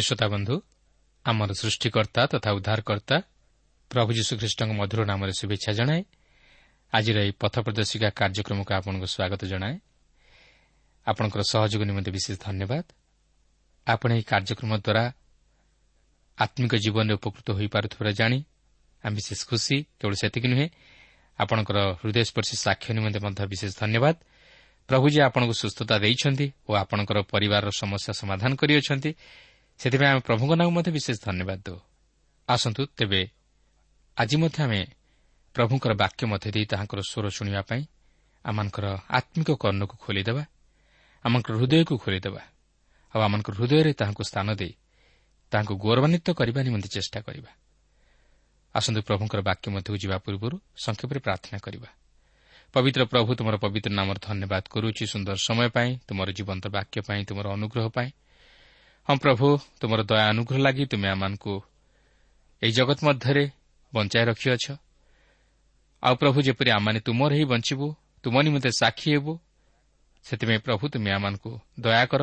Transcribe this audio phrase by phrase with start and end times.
[0.00, 0.54] ପ୍ରିୟ ଶ୍ରୋତା ବନ୍ଧୁ
[1.26, 3.16] ଆମର ସୃଷ୍ଟିକର୍ତ୍ତା ତଥା ଉଦ୍ଧାରକର୍ତ୍ତା
[3.90, 6.02] ପ୍ରଭୁ ଯୀଶୁଖ୍ରୀଷ୍ଟଙ୍କ ମଧୁର ନାମରେ ଶୁଭେଚ୍ଛା ଜଣାଏ।
[6.92, 9.76] ଆଜିର ଏହି ପଥ ପ୍ରଦର୍ଶିକା କାର୍ଯ୍ୟକ୍ରମକୁ ଆପଣଙ୍କୁ ସ୍ୱାଗତ ଜଣାଏ।
[11.06, 12.84] ଆପଣଙ୍କର ସହଯୋଗ ନିମନ୍ତେ ବିଶେଷ ଧନ୍ୟବାଦ।
[13.86, 15.04] ଆପଣ ଏହି କାର୍ଯ୍ୟକ୍ରମ ଦ୍ୱାରା
[16.38, 18.38] ଆତ୍ମିକ ଜୀବନରେ ଉପକୃତ ହୋଇପାରୁଥିବାର ଜାଣି
[19.04, 20.66] ଆମେ ବିଶେଷ ଖୁସି କେବଳ ସେତିକି ନୁହେଁ
[21.38, 24.16] ଆପଣଙ୍କର ହୃଦୟସ୍ପର୍ଶୀ ସାକ୍ଷ୍ୟ ନିମନ୍ତେ ମଧ୍ୟ ବିଶେଷ ଧନ୍ୟବାଦ।
[24.88, 29.10] ପ୍ରଭୁ ଯେ ଆପଣଙ୍କୁ ସୁସ୍ଥତା ଦେଇଛନ୍ତି ଓ ଆପଣଙ୍କର ପରିବାରର ସମସ୍ୟା ସମାଧାନ କରିଅଛନ୍ତି
[29.80, 31.78] ସେଥିପାଇଁ ଆମେ ପ୍ରଭୁଙ୍କ ନାମ ମଧ୍ୟ ବିଶେଷ ଧନ୍ୟବାଦ ଦେଉ।
[32.48, 33.20] ଆସନ୍ତୁ ତେବେ
[34.16, 34.80] ଆଜି ମଧ୍ୟ ଆମେ
[35.54, 37.82] ପ୍ରଭୁଙ୍କର ବାକ୍ୟ ମଧ୍ୟ ଦେଇ ତାହାଙ୍କର ସ୍ୱର ଶୁଣିବା ପାଇଁ
[38.44, 38.86] ଆମମାନଙ୍କର
[39.18, 40.42] ଆତ୍ମିକ କର୍ଣ୍ଣକୁ ଖୋଲିଦେବା
[41.24, 42.42] ଆମଙ୍କର ହୃଦୟକୁ ଖୋଲିଦେବା
[43.14, 44.72] ଆଉ ଆମମାନଙ୍କର ହୃଦୟରେ ତାହାଙ୍କୁ ସ୍ଥାନ ଦେଇ
[45.52, 47.50] ତାହାଙ୍କୁ ଗୌରବାନ୍ୱିତ କରିବା ନିମନ୍ତେ ଚେଷ୍ଟା କରିବା।
[48.74, 51.88] ଆସନ୍ତୁ ପ୍ରଭୁଙ୍କର ବାକ୍ୟ ମଧ୍ୟକୁ ଯିବା ପୂର୍ବରୁ ସଂକ୍ଷେପରେ ପ୍ରାର୍ଥନା କରିବା।
[52.74, 57.46] ପବିତ୍ର ପ୍ରଭୁ ତୁମର ପବିତ୍ର ନାମର ଧନ୍ୟବାଦ କରୁଛି। ସୁନ୍ଦର ସମୟ ପାଇଁ ତୁମର ଜୀବନ୍ତ ବାକ୍ୟ ପାଇଁ ତୁମର
[57.56, 58.08] ଅନୁଗ୍ରହ ପାଇଁ
[59.08, 59.46] ହଁ ପ୍ରଭୁ
[59.80, 61.54] ତୁମର ଦୟା ଅନୁଗ୍ରହ ଲାଗି ତୁମେ ଆମମାନଙ୍କୁ
[62.62, 63.44] ଏହି ଜଗତ ମଧ୍ୟରେ
[63.94, 64.64] ବଞ୍ଚାଇ ରଖିଅଛ।
[66.02, 67.86] ଆଉ ପ୍ରଭୁ ଯେପରି ଆମମାନେ ତୁମର ହିଁ ବଞ୍ଚିବୁ
[68.22, 69.32] ତୁମ ନିମନ୍ତେ ସାକ୍ଷୀ ହେବୁ
[70.24, 72.22] ସେଥିପାଇଁ ପ୍ରଭୁ ତୁମେ ଆମମାନଙ୍କୁ ଦୟା କର।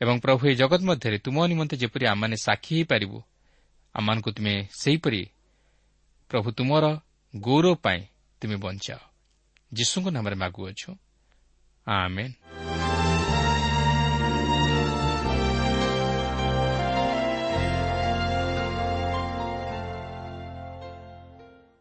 [0.00, 3.18] ଏବଂ ପ୍ରଭୁ ଏହି ଜଗତ ମଧ୍ୟରେ ତୁମ ନିମନ୍ତେ ଯେପରି ଆମମାନେ ସାକ୍ଷୀ ହୋଇପାରିବୁ
[3.94, 5.22] ଆମମାନଙ୍କୁ ତୁମେ ସେହିପରି
[6.30, 6.84] ପ୍ରଭୁ ତୁମର
[7.36, 8.00] ଗୌରବ ପାଇଁ
[8.40, 9.00] ତୁମେ ବଞ୍ଚାଅ।
[9.72, 10.90] ଯୀଶୁଙ୍କ ନାମରେ ମାଗୁଅଛୁ।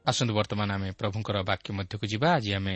[0.06, 2.76] ଆସନ୍ତୁ ବର୍ତ୍ତମାନ ଆମେ ପ୍ରଭୁଙ୍କର ବାକ୍ୟ ମଧ୍ୟକୁ ଯିବା। ଆଜି ଆମେ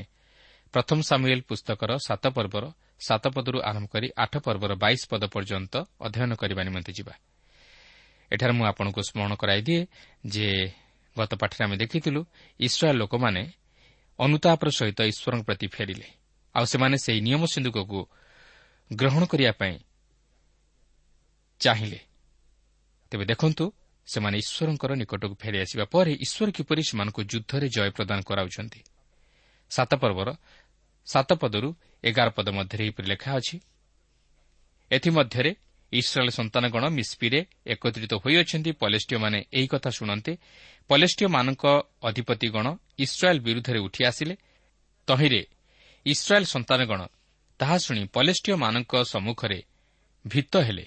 [0.73, 2.65] ପ୍ରଥମ ସାମୁଏଲ ପୁସ୍ତକର ସାତ ପର୍ବର
[2.99, 7.13] ସାତ ପଦରୁ ଆରମ୍ଭ କରି ଆଠ ପର୍ବର ବାଇଶ ପଦ ପର୍ଯ୍ୟନ୍ତ ଅଧ୍ୟୟନ କରିବା ନିମନ୍ତେ ଯିବା।
[8.31, 9.81] ଏଠାରେ ମୁଁ ଆପଣଙ୍କୁ ସ୍ମରଣ କରାଇଦିଏ
[10.25, 10.49] ଯେ
[11.15, 12.21] ଗତ ପାଠରେ ଆମେ ଦେଖିଥିଲୁ
[12.59, 13.43] ଇସ୍ରାଏଲ୍ ଲୋକମାନେ
[14.19, 16.07] ଅନୁତାପର ସହିତ ଈଶ୍ୱରଙ୍କ ପ୍ରତି ଫେରିଲେ।
[16.55, 17.99] ଆଉ ସେମାନେ ସେହି ନିୟମ ସିନ୍ଧୁକକୁ
[18.93, 19.75] ଗ୍ରହଣ କରିବା ପାଇଁ
[21.59, 21.99] ଚାହିଁଲେ।
[23.11, 23.65] ତେବେ ଦେଖନ୍ତୁ
[24.07, 28.81] ସେମାନେ ଈଶ୍ୱରଙ୍କର ନିକଟକୁ ଫେରିଆସିବା ପରେ ଈଶ୍ୱର କିପରି ସେମାନଙ୍କୁ ଯୁଦ୍ଧରେ ଜୟ ପ୍ରଦାନ କରାଉଛନ୍ତି?
[29.71, 30.29] ସାତ ପର୍ବର
[31.07, 31.69] ସାତ ପଦରୁ
[32.03, 33.55] ଏଗାର ପଦ ମଧ୍ୟରେ ଏହିପରି ଲେଖା ଅଛି
[34.91, 35.51] ଏଥିମଧ୍ୟରେ
[35.93, 40.33] ଇସ୍ରାଏଲ୍ ସନ୍ତାନଗଣ ମିସ୍ପିରେ ଏକତ୍ରିତ ହୋଇଅଛନ୍ତି। ପଲେଷ୍ଟିୟମାନେ ଏହି କଥା ଶୁଣନ୍ତେ
[40.89, 41.63] ପଲେଷ୍ଟିୟମାନଙ୍କ
[42.03, 42.65] ଅଧିପତିଗଣ
[42.97, 44.35] ଇସ୍ରାଏଲ୍ ବିରୁଦ୍ଧରେ ଉଠି ଆସିଲେ।
[45.07, 45.41] ତହିଁରେ
[46.05, 47.01] ଇସ୍ରାଏଲ୍ ସନ୍ତାନଗଣ
[47.59, 49.59] ତାହା ଶୁଣି ପଲେଷ୍ଟିୟମାନଙ୍କ ସମ୍ମୁଖରେ
[50.25, 50.85] ଭିତ ହେଲେ।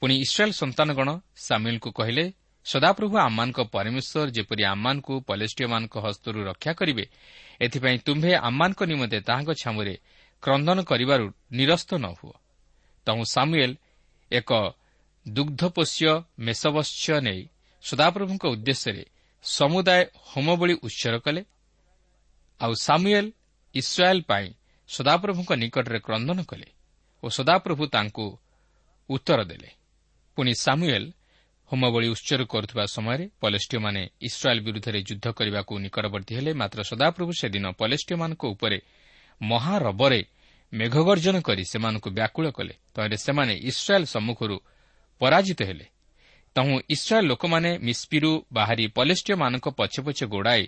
[0.00, 1.08] ପୁଣି ଇସ୍ରାଏଲ୍ ସନ୍ତାନଗଣ
[1.46, 2.24] ସାମିଲଙ୍କୁ କହିଲେ
[2.66, 7.04] ସଦାପ୍ରଭୁ ଆମମାନଙ୍କ ପରମେଶ୍ୱର ଯେପରି ଆମମାନଙ୍କୁ ପଲେଷ୍ଟିୟମାନଙ୍କ ହସ୍ତରୁ ରକ୍ଷା କରିବେ
[7.60, 9.94] ଏଥିପାଇଁ ତୁମ୍ଭେ ଆମମାନଙ୍କ ନିମନ୍ତେ ତାହାଙ୍କ ଛାମୁରେ
[10.42, 11.26] କ୍ରନ୍ଦନ କରିବାରୁ
[11.58, 12.34] ନିରସ୍ତ ନ ହୁଅ।
[13.06, 13.74] ତହୁ ସାମୁଏଲ୍
[14.30, 14.50] ଏକ
[15.26, 17.40] ଦୁଗ୍ଧପୋଷ୍ୟ ମେଷବତ୍ସ୍ୟ ନେଇ
[17.84, 19.04] ସଦାପ୍ରଭୁଙ୍କ ଉଦ୍ଦେଶ୍ୟରେ
[19.44, 21.42] ସମୁଦାୟ ହୋମବଳି ଉତ୍ସର୍ଗ କଲେ।
[22.60, 23.30] ଆଉ ସାମୁଏଲ୍
[23.74, 24.46] ଇସ୍ରାଏଲ୍ ପାଇଁ
[24.88, 26.68] ସଦାପ୍ରଭୁଙ୍କ ନିକଟରେ କ୍ରନ୍ଦନ କଲେ
[27.22, 28.26] ଓ ସଦାପ୍ରଭୁ ତାଙ୍କୁ
[29.08, 29.70] ଉତ୍ତର ଦେଲେ।
[30.36, 31.08] ପୁଣି ସାମୁଏଲ୍
[31.70, 38.42] ହୋମବଳି ଉତ୍ସର୍ଗ କରୁଥିବା ସମୟରେ ପଲେଷ୍ଟିୟମାନେ ଇସ୍ରାଏଲ୍ ବିରୁଦ୍ଧରେ ଯୁଦ୍ଧ କରିବାକୁ ନିକଟବର୍ତ୍ତୀ ହେଲେ ମାତ୍ର ସଦାପ୍ରଭୁ ସେଦିନ ପଲେଷ୍ଟିୟମାନଙ୍କ
[38.54, 38.78] ଉପରେ
[39.42, 40.20] ମହାରବରେ
[40.72, 44.56] ମେଘଗର୍ଜନ କରି ସେମାନଙ୍କୁ ବ୍ୟାକୁଳ କଲେ। ତହିଁରେ ସେମାନେ ଇସ୍ରାଏଲ୍ ସମ୍ମୁଖରୁ
[45.20, 45.86] ପରାଜିତ ହେଲେ।
[46.56, 50.62] ତହୁଁ ଇସ୍ରାଏଲ୍ ଲୋକମାନେ ମିସ୍ପିରୁ ବାହାରି ପଲେଷ୍ଟିୟମାନଙ୍କ ପଛେ ପଛେ ଗୋଡ଼ାଇ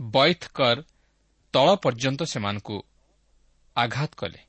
[0.00, 0.76] ବୈଥକର
[1.54, 2.76] ତଳ ପର୍ଯ୍ୟନ୍ତ ସେମାନଙ୍କୁ
[3.76, 4.40] ଆଘାତ କଲେ।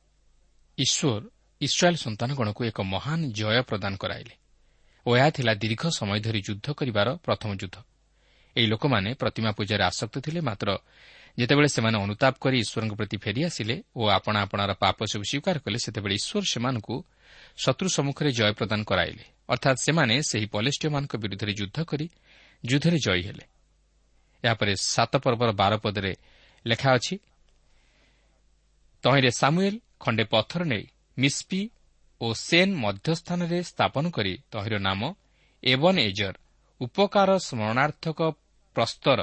[0.77, 1.21] ଈଶ୍ୱର
[1.61, 4.33] ଇସ୍ରାଏଲ୍ ସନ୍ତାନଗଣକୁ ଏକ ମହାନ ଜୟ ପ୍ରଦାନ କରାଇଲେ।
[5.07, 7.77] ଓ ଏହା ଥିଲା ଦୀର୍ଘ ସମୟ ଧରି ଯୁଦ୍ଧ କରିବାର ପ୍ରଥମ ଯୁଦ୍ଧ।
[8.55, 10.69] ଏହି ଲୋକମାନେ ପ୍ରତିମା ପୂଜାରେ ଆସକ୍ତ ଥିଲେ ମାତ୍ର
[11.37, 16.15] ଯେତେବେଳେ ସେମାନେ ଅନୁତାପ କରି ଈଶ୍ୱରଙ୍କ ପ୍ରତି ଫେରିଆସିଲେ ଓ ଆପଣା ଆପଣାର ପାପ ସବୁ ସ୍ୱୀକାର କଲେ ସେତେବେଳେ
[16.19, 16.95] ଈଶ୍ୱର ସେମାନଙ୍କୁ
[17.63, 19.23] ଶତ୍ରୁ ସମ୍ମୁଖରେ ଜୟ ପ୍ରଦାନ କରାଇଲେ।
[19.53, 22.05] ଅର୍ଥାତ୍ ସେମାନେ ସେହି ପଲେଷ୍ଟିୟମାନଙ୍କ ବିରୁଦ୍ଧରେ ଯୁଦ୍ଧ କରି
[22.63, 23.45] ଯୁଦ୍ଧରେ ଜୟୀ ହେଲେ।
[24.43, 26.13] ଏହାପରେ ସାତ ପର୍ବର ବାର ପଦରେ
[26.65, 27.15] ଲେଖା ଅଛି
[29.03, 30.85] ତହିଁରେ ସାମୁଏଲ୍ ଖଣ୍ଡେ ପଥର ନେଇ
[31.17, 31.61] ମିସ୍ପି
[32.21, 35.01] ଓ ସେନ୍ ମଧ୍ୟସ୍ଥାନରେ ସ୍ଥାପନ କରି ତହିଁର ନାମ
[35.63, 36.35] ଏବନ୍ ଏଜର
[36.81, 38.19] ଉପକାର ସ୍ମରଣାର୍ଥକ
[38.75, 39.19] ପ୍ରସ୍ତର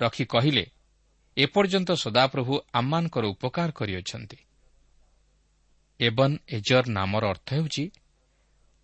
[0.00, 0.64] ରଖି କହିଲେ
[1.36, 4.38] ଏପର୍ଯ୍ୟନ୍ତ ସଦାପ୍ରଭୁ ଆମମାନଙ୍କର ଉପକାର କରିଅଛନ୍ତି।
[6.00, 7.84] ଏବନ୍ ଏଜର ନାମର ଅର୍ଥ ହେଉଛି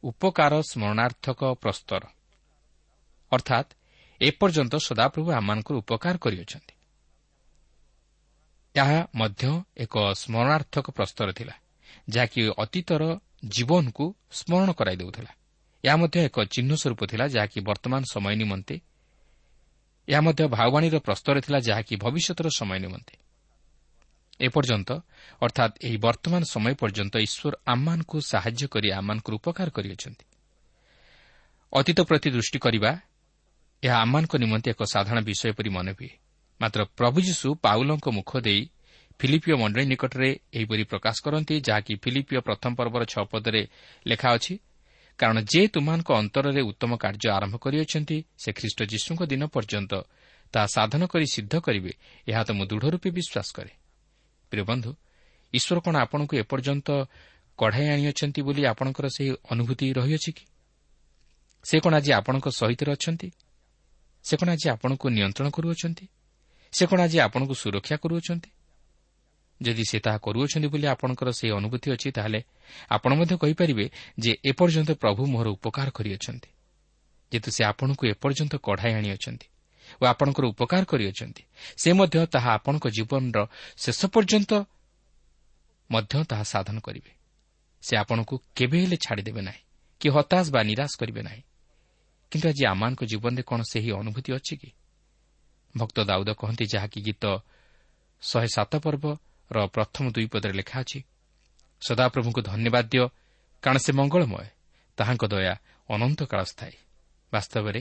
[0.03, 2.03] ଉପକାର ସ୍ମରଣାର୍ଥକ ପ୍ରସ୍ତର।
[3.33, 3.71] ଅର୍ଥାତ୍
[4.21, 6.75] ଏପର୍ଯ୍ୟନ୍ତ ସଦାପ୍ରଭୁ ଆମମାନଙ୍କର ଉପକାର କରିଅଛନ୍ତି
[8.75, 9.45] ଏହା ମଧ୍ୟ
[9.77, 11.55] ଏକ ସ୍ମରଣାର୍ଥକ ପ୍ରସ୍ତର ଥିଲା।
[12.09, 13.03] ଯାହାକି ଅତୀତର
[13.45, 15.33] ଜୀବନକୁ ସ୍ମରଣ କରାଇ ଦେଉଥିଲା।
[15.85, 18.77] ଏହା ମଧ୍ୟ ଏକ ଚିହ୍ନ ସ୍ୱରୂପ ଥିଲା ଯାହାକି ବର୍ତ୍ତମାନ ସମୟ ନିମନ୍ତେ।
[20.09, 23.15] ଏହା ମଧ୍ୟ ଭାଉବାଣୀର ପ୍ରସ୍ତର ଥିଲା ଯାହାକି ଭବିଷ୍ୟତର ସମୟ ନିମନ୍ତେ।
[24.41, 24.91] ଏପର୍ଯ୍ୟନ୍ତ
[25.43, 30.25] ଅର୍ଥାତ୍ ଏହି ବର୍ତ୍ତମାନ ସମୟ ପର୍ଯ୍ୟନ୍ତ ଈଶ୍ୱର ଆମମାନଙ୍କୁ ସାହାଯ୍ୟ କରି ଆମମାନଙ୍କର ଉପକାର କରିଅଛନ୍ତି।
[31.73, 33.01] ଅତୀତ ପ୍ରତି ଦୃଷ୍ଟି କରିବା
[33.83, 36.11] ଏହା ଆମମାନଙ୍କ ନିମନ୍ତେ ଏକ ସାଧାରଣ ବିଷୟ ପରି ମନେ ହୁଏ
[36.61, 38.61] ମାତ୍ର ପ୍ରଭୁ ଯୀଶୁ ପାଉଲଙ୍କ ମୁଖ ଦେଇ
[39.19, 43.63] ଫିଲିପିଓ ମଣ୍ଡଳୀ ନିକଟରେ ଏହିପରି ପ୍ରକାଶ କରନ୍ତି ଯାହାକି ଫିଲିପିଓ ପ୍ରଥମ ପର୍ବର ଛଅ ପଦରେ
[44.07, 44.55] ଲେଖା ଅଛି
[45.19, 49.93] କାରଣ ଯେ ତୁମାନଙ୍କ ଅନ୍ତରରେ ଉତ୍ତମ କାର୍ଯ୍ୟ ଆରମ୍ଭ କରିଅଛନ୍ତି ସେ ଖ୍ରୀଷ୍ଟ ଯୀଶୁଙ୍କ ଦିନ ପର୍ଯ୍ୟନ୍ତ
[50.55, 51.93] ତାହା ସାଧନ କରି ସିଦ୍ଧ କରିବେ
[52.29, 53.73] ଏହା ତ ମୁଁ ଦୃଢ଼ ରୂପେ ବିଶ୍ୱାସ କରେ।
[54.53, 54.91] ପ୍ରିୟ ବନ୍ଧୁ
[55.55, 56.89] ଈଶ୍ୱର କ'ଣ ଆପଣଙ୍କୁ ଏପର୍ଯ୍ୟନ୍ତ
[57.59, 60.45] କଢ଼ାଇ ଆଣିଅଛନ୍ତି ବୋଲି ଆପଣଙ୍କର ସେହି ଅନୁଭୂତି ରହିଅଛି କି?
[61.65, 63.29] ସେ କ'ଣ ଆଜି ଆପଣଙ୍କ ସହିତ ଅଛନ୍ତି?
[64.25, 66.05] ସେ କ'ଣ ଆଜି ଆପଣଙ୍କୁ ନିୟନ୍ତ୍ରଣ କରୁଅଛନ୍ତି?
[66.73, 68.51] ସେ କ'ଣ ଆଜି ଆପଣଙ୍କୁ ସୁରକ୍ଷା କରୁଅଛନ୍ତି?
[69.63, 72.41] ଯଦି ସେ ତାହା କରୁଅଛନ୍ତି ବୋଲି ଆପଣଙ୍କର ସେହି ଅନୁଭୂତି ଅଛି ତାହେଲେ
[72.91, 73.85] ଆପଣ ମଧ୍ୟ କହିପାରିବେ
[74.19, 76.51] ଯେ ଏପର୍ଯ୍ୟନ୍ତ ପ୍ରଭୁ ମୋହର ଉପକାର କରିଅଛନ୍ତି।
[77.33, 79.47] ଯେହେତୁ ସେ ଆପଣଙ୍କୁ ଏପର୍ଯ୍ୟନ୍ତ କଢ଼ାଇ ଆଣିଅଛନ୍ତି
[80.01, 81.43] ଓ ଆପଣଙ୍କର ଉପକାର କରିଅଛନ୍ତି
[81.83, 83.39] ସେ ମଧ୍ୟ ତାହା ଆପଣଙ୍କ ଜୀବନର
[83.77, 84.53] ଶେଷ ପର୍ଯ୍ୟନ୍ତ
[85.91, 87.13] ମଧ୍ୟ ତାହା ସାଧନ କରିବେ।
[87.83, 89.63] ସେ ଆପଣଙ୍କୁ କେବେ ହେଲେ ଛାଡ଼ିଦେବେ ନାହିଁ
[90.01, 91.43] କି ହତାଶ ବା ନିରାଶ କରିବେ ନାହିଁ।
[92.33, 94.71] କିନ୍ତୁ ଆଜି ଆମମାନଙ୍କ ଜୀବନରେ କ'ଣ ସେହି ଅନୁଭୂତି ଅଛି କି?
[95.75, 97.25] ଭକ୍ତ ଦାଉଦ କହନ୍ତି ଯାହାକି ଗୀତ
[98.23, 98.73] ଶହେ ସାତ
[99.53, 100.99] ପର୍ବର ପ୍ରଥମ ଦୁଇ ପଦରେ ଲେଖା ଅଛି
[101.83, 103.05] ସଦାପ୍ରଭୁଙ୍କୁ ଧନ୍ୟବାଦ ଦିଅ
[103.63, 104.47] କାରଣ ସେ ମଙ୍ଗଳମୟ
[104.99, 105.55] ତାହାଙ୍କ ଦୟା
[105.89, 106.77] ଅନନ୍ତ କାଳ ସ୍ଥାୟୀ
[107.33, 107.81] ବାସ୍ତବରେ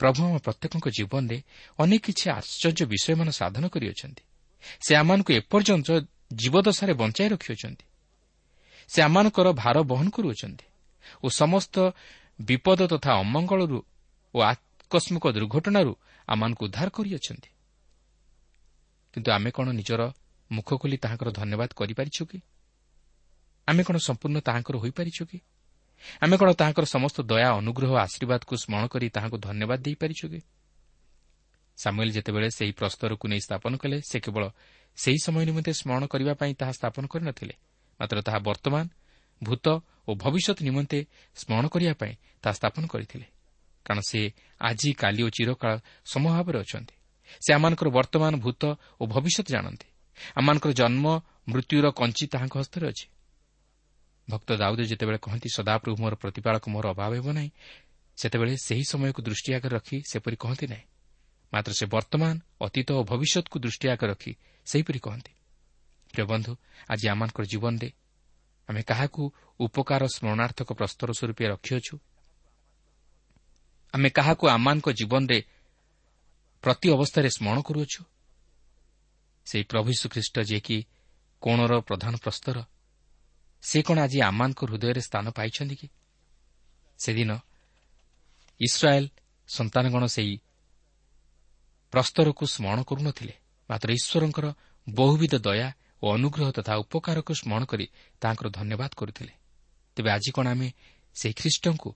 [0.00, 1.38] ପ୍ରଭୁ ଆମ ପ୍ରତ୍ୟେକଙ୍କ ଜୀବନରେ
[1.78, 4.22] ଅନେକ କିଛି ଆଶ୍ଚର୍ଯ୍ୟ ବିଷୟମାନ ସାଧନ କରିଅଛନ୍ତି।
[4.84, 5.88] ସେ ଆମମାନଙ୍କୁ ଏପର୍ଯ୍ୟନ୍ତ
[6.40, 7.86] ଜୀବଦଶାରେ ବଞ୍ଚାଇ ରଖିଅଛନ୍ତି।
[8.90, 10.66] ସେ ଆମମାନଙ୍କର ଭାର ବହନ କରୁଅଛନ୍ତି
[11.22, 11.76] ଓ ସମସ୍ତ
[12.40, 13.78] ବିପଦ ତଥା ଅମଙ୍ଗଳରୁ
[14.34, 15.92] ଓ ଆକସ୍ମିକ ଦୁର୍ଘଟଣାରୁ
[16.28, 17.50] ଆମମାନଙ୍କୁ ଉଦ୍ଧାର କରିଅଛନ୍ତି।
[19.14, 20.02] କିନ୍ତୁ ଆମେ କ'ଣ ନିଜର
[20.50, 22.38] ମୁଖ ଖୋଲି ତାହାଙ୍କର ଧନ୍ୟବାଦ କରିପାରିଛୁ କି?
[23.68, 25.38] ଆମେ କ'ଣ ସମ୍ପୂର୍ଣ୍ଣ ତାହାଙ୍କର ହୋଇପାରିଛୁ କି?
[26.20, 30.40] ଆମେ କ'ଣ ତାହାଙ୍କର ସମସ୍ତ ଦୟା ଅନୁଗ୍ରହ ଆଶୀର୍ବାଦକୁ ସ୍ମରଣ କରି ତାହାଙ୍କୁ ଧନ୍ୟବାଦ ଦେଇପାରିଛୁ କି?
[31.76, 34.44] ସାମୁଏଲ ଯେତେବେଳେ ସେହି ପ୍ରସ୍ତରକୁ ନେଇ ସ୍ଥାପନ କଲେ ସେ କେବଳ
[34.96, 37.54] ସେହି ସମୟ ନିମନ୍ତେ ସ୍ମରଣ କରିବା ପାଇଁ ତାହା ସ୍ଥାପନ କରିନଥିଲେ
[38.00, 38.84] ମାତ୍ର ତାହା ବର୍ତ୍ତମାନ
[39.42, 39.66] ଭୂତ
[40.08, 42.12] ଓ ଭବିଷ୍ୟତ ନିମନ୍ତେ ସ୍ମରଣ କରିବା ପାଇଁ
[42.42, 43.26] ତାହା ସ୍ଥାପନ କରିଥିଲେ
[43.84, 44.20] କାରଣ ସେ
[44.60, 46.94] ଆଜି କାଲି ଓ ଚିରକାଳ ସମଭାବରେ ଅଛନ୍ତି।
[47.46, 48.62] ସେ ଆମମାନଙ୍କର ବର୍ତ୍ତମାନ ଭୂତ
[49.00, 49.86] ଓ ଭବିଷ୍ୟତ ଜାଣନ୍ତି।
[50.36, 51.06] ଆମମାନଙ୍କର ଜନ୍ମ
[51.48, 53.06] ମୃତ୍ୟୁର କଞ୍ଚି ତାହାଙ୍କ ହସ୍ତରେ ଅଛି।
[54.30, 57.50] ଭକ୍ତ ଦାଉଦ ଯେତେବେଳେ କହନ୍ତି ସଦାପ୍ରଭୁ ମୋର ପ୍ରତିପାଳକ ମୋର ଅଭାବ ହେବ ନାହିଁ
[58.18, 60.84] ସେତେବେଳେ ସେହି ସମୟକୁ ଦୃଷ୍ଟି ଆଗରେ ରଖି ସେପରି କହନ୍ତି ନାହିଁ।
[61.52, 64.32] ମାତ୍ର ସେ ବର୍ତ୍ତମାନ ଅତୀତ ଓ ଭବିଷ୍ୟତକୁ ଦୃଷ୍ଟି ଆଗରେ ରଖି
[64.66, 65.32] ସେହିପରି କହନ୍ତି।
[66.12, 66.52] ପ୍ରିୟ ବନ୍ଧୁ
[66.88, 67.88] ଆଜି ଆମମାନଙ୍କର ଜୀବନରେ
[68.68, 69.22] ଆମେ କାହାକୁ
[69.60, 71.94] ଉପକାର ସ୍ମରଣାର୍ଥକ ପ୍ରସ୍ତର ସ୍ୱରୂପେ ରଖିଅଛୁ?
[73.94, 75.38] ଆମେ କାହାକୁ ଆମମାନଙ୍କ ଜୀବନରେ
[76.62, 78.00] ପ୍ରତି ଅବସ୍ଥାରେ ସ୍ମରଣ କରୁଅଛୁ?
[79.46, 80.78] ସେହି ପ୍ରଭୁ ଶ୍ରୀଖ୍ରୀଷ୍ଟ ଯିଏକି
[81.42, 82.56] କୋଣର ପ୍ରଧାନ ପ୍ରସ୍ତର
[83.62, 85.88] ସେ କ'ଣ ଆଜି ଆମମାନଙ୍କ ହୃଦୟରେ ସ୍ଥାନ ପାଇଛନ୍ତି କି?
[86.98, 87.30] ସେଦିନ
[88.60, 89.08] ଇସ୍ରାଏଲ୍
[89.48, 90.34] ସନ୍ତାନଗଣ ସେହି
[91.92, 93.34] ପ୍ରସ୍ତରକୁ ସ୍ମରଣ କରୁନଥିଲେ।
[93.70, 94.46] ମାତ୍ର ଈଶ୍ୱରଙ୍କର
[94.86, 95.68] ବହୁବିଧ ଦୟା
[96.02, 97.86] ଓ ଅନୁଗ୍ରହ ତଥା ଉପକାରକୁ ସ୍ମରଣ କରି
[98.20, 99.32] ତାଙ୍କର ଧନ୍ୟବାଦ କରୁଥିଲେ।
[99.96, 100.68] ତେବେ ଆଜି କ'ଣ ଆମେ
[101.16, 101.90] ସେହି ଖ୍ରୀଷ୍ଟଙ୍କୁ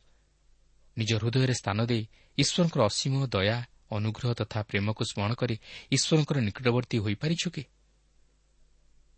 [0.99, 2.03] ନିଜ ହୃଦୟରେ ସ୍ଥାନ ଦେଇ
[2.39, 3.59] ଈଶ୍ୱରଙ୍କର ଅସୀମ ଦୟା
[3.91, 5.57] ଅନୁଗ୍ରହ ତଥା ପ୍ରେମକୁ ସ୍ମରଣ କରି
[5.93, 7.63] ଈଶ୍ୱରଙ୍କର ନିକଟବର୍ତ୍ତୀ ହୋଇପାରିଛୁ କି?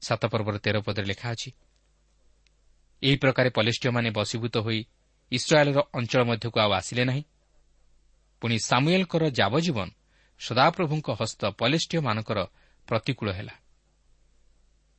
[0.03, 1.51] ସାତ ପର୍ବର ତେର ପଦରେ ଲେଖା ଅଛି
[3.03, 4.81] ଏହି ପ୍ରକାରେ ପଲିଷ୍ଟିୟମାନେ ବଶୀଭୂତ ହୋଇ
[5.33, 7.23] ଇସ୍ରାଏଲ୍ର ଅଞ୍ଚଳ ମଧ୍ୟକୁ ଆଉ ଆସିଲେ ନାହିଁ।
[8.43, 9.89] ପୁଣି ସାମୁଏଲ୍ଙ୍କର ଯାବଜୀବନ
[10.41, 12.39] ସଦାପ୍ରଭୁଙ୍କ ହସ୍ତ ପଲିଷ୍ଟିୟମାନଙ୍କର
[12.89, 13.55] ପ୍ରତିକୂଳ ହେଲା।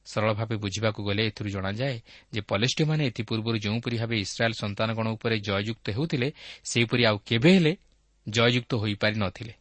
[0.06, 1.98] ସରଳ ଭାବେ ବୁଝିବାକୁ ଗଲେ ଏଥିରୁ ଜଣାଯାଏ
[2.34, 6.28] ଯେ ପଲିଷ୍ଟିୟମାନେ ଏଥିପୂର୍ବରୁ ଯେଉଁପରି ଭାବେ ଇସ୍ରାଏଲ୍ ସନ୍ତାନଗଣ ଉପରେ ଜୟଯୁକ୍ତ ହେଉଥିଲେ
[6.64, 7.74] ସେହିପରି ଆଉ କେବେ ହେଲେ
[8.28, 9.54] ଜୟଯୁକ୍ତ ହୋଇପାରି ନ ଥିଲେ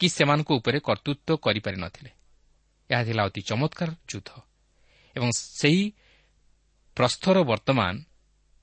[0.00, 2.10] କି ସେମାନଙ୍କ ଉପରେ କର୍ତ୍ତୃତ୍ୱ କରିପାରି ନ ଥିଲେ
[2.90, 4.30] ଏହା ଥିଲା ଅତି ଚମତ୍କାର ଯୁଦ୍ଧ।
[5.16, 5.84] ଏବଂ ସେହି
[6.96, 7.94] ପ୍ରସ୍ତର ବର୍ତ୍ତମାନ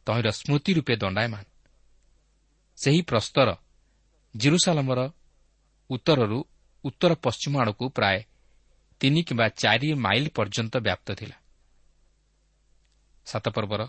[0.07, 1.43] ତହିଁର ସ୍ମୃତି ରୂପେ ଦଣ୍ଡାୟମାନ।
[2.77, 3.49] ସେହି ପ୍ରସ୍ତର
[4.35, 4.99] ଜିରୁସାଲମର
[5.89, 6.39] ଉତ୍ତରରୁ
[6.83, 8.17] ଉତ୍ତର ପଶ୍ଚିମ ଆଡ଼କୁ ପ୍ରାୟ
[9.01, 11.37] ତିନି କିମ୍ବା ଚାରି ମାଇଲ ପର୍ଯ୍ୟନ୍ତ ବ୍ୟାପ୍ତ ଥିଲା।
[13.27, 13.81] ସାତପର୍ବର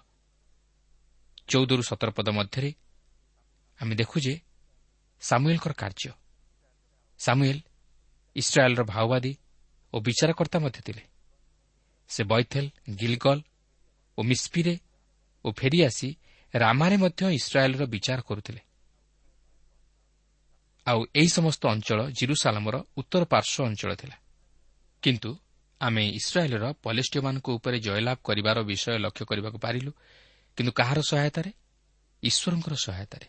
[1.48, 2.70] ଚଉଦରୁ ସତର ପଦ ମଧ୍ୟରେ
[3.80, 4.34] ଆମେ ଦେଖୁ ଯେ
[5.22, 6.10] ସାମୁଏଲ୍ଙ୍କର କାର୍ଯ୍ୟ
[7.24, 7.60] ସାମୁଏଲ୍
[8.36, 9.32] ଇସ୍ରାଏଲ୍ର ମାଓବାଦୀ
[9.94, 11.04] ଓ ବିଚାରକର୍ତ୍ତା ମଧ୍ୟ ଥିଲେ।
[12.08, 13.42] ସେ ବୈଥେଲ୍ ଗିଲଗଲ୍
[14.18, 14.74] ଓ ମିସ୍ପିରେ
[15.44, 16.10] ଓ ଫେରିଆସି
[16.54, 18.60] ରାମାରେ ମଧ୍ୟ ଇସ୍ରାଏଲ୍ର ବିଚାର କରୁଥିଲେ।
[20.86, 24.16] ଆଉ ଏହି ସମସ୍ତ ଅଞ୍ଚଳ ଜିରୁସାଲାମର ଉତ୍ତର ପାର୍ଶ୍ୱ ଅଞ୍ଚଳ ଥିଲା।
[25.02, 25.30] କିନ୍ତୁ
[25.80, 29.92] ଆମେ ଇସ୍ରାଏଲ୍ର ପଲେଷ୍ଟିୟମାନଙ୍କ ଉପରେ ଜୟଲାଭ କରିବାର ବିଷୟ ଲକ୍ଷ୍ୟ କରିବାକୁ ପାରିଲୁ
[30.56, 31.50] କିନ୍ତୁ କାହାର ସହାୟତାରେ?
[32.22, 33.28] ଈଶ୍ୱରଙ୍କର ସହାୟତାରେ।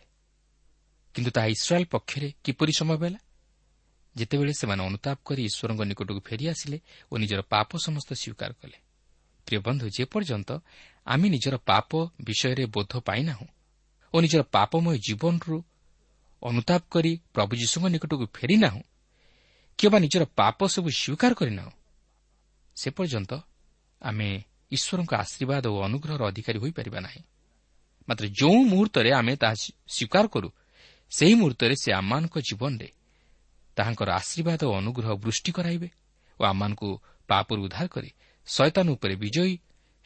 [1.14, 3.20] କିନ୍ତୁ ତାହା ଇସ୍ରାଏଲ୍ ପକ୍ଷରେ କିପରି ସମ୍ଭବ ହେଲା?
[4.16, 6.78] ଯେତେବେଳେ ସେମାନେ ଅନୁତାପ କରି ଈଶ୍ୱରଙ୍କ ନିକଟକୁ ଫେରିଆସିଲେ
[7.10, 8.78] ଓ ନିଜର ପାପ ସମସ୍ତ ସ୍ୱୀକାର କଲେ।
[9.46, 10.50] ପ୍ରିୟ ବନ୍ଧୁ ଯେପର୍ଯ୍ୟନ୍ତ
[11.06, 11.90] ଆମେ ନିଜର ପାପ
[12.26, 13.46] ବିଷୟରେ ବୋଧ ପାଇନାହୁଁ
[14.14, 15.56] ଓ ନିଜର ପାପମୟ ଜୀବନରୁ
[16.42, 18.82] ଅନୁତାପ କରି ପ୍ରଭୁ ଯୀଶୁଙ୍କ ନିକଟକୁ ଫେରିନାହୁଁ
[19.78, 21.72] କିମ୍ବା ନିଜର ପାପ ସବୁ ସ୍ୱୀକାର କରିନାହୁଁ
[22.76, 23.32] ସେ ପର୍ଯ୍ୟନ୍ତ
[24.02, 24.28] ଆମେ
[24.76, 27.22] ଈଶ୍ୱରଙ୍କ ଆଶୀର୍ବାଦ ଓ ଅନୁଗ୍ରହର ଅଧିକାରୀ ହୋଇପାରିବା ନାହିଁ।
[28.08, 29.56] ମାତ୍ର ଯେଉଁ ମୁହୂର୍ତ୍ତରେ ଆମେ ତାହା
[29.94, 30.48] ସ୍ୱୀକାର କରୁ
[31.12, 32.88] ସେହି ମୁହୂର୍ତ୍ତରେ ସେ ଆମମାନଙ୍କ ଜୀବନରେ
[33.76, 35.88] ତାହାଙ୍କର ଆଶୀର୍ବାଦ ଓ ଅନୁଗ୍ରହ ବୃଷ୍ଟି କରାଇବେ
[36.40, 36.88] ଓ ଆମମାନଙ୍କୁ
[37.28, 38.10] ପାପରୁ ଉଦ୍ଧାର କରି
[38.48, 39.54] ଶୟତାନ ଉପରେ ବିଜୟୀ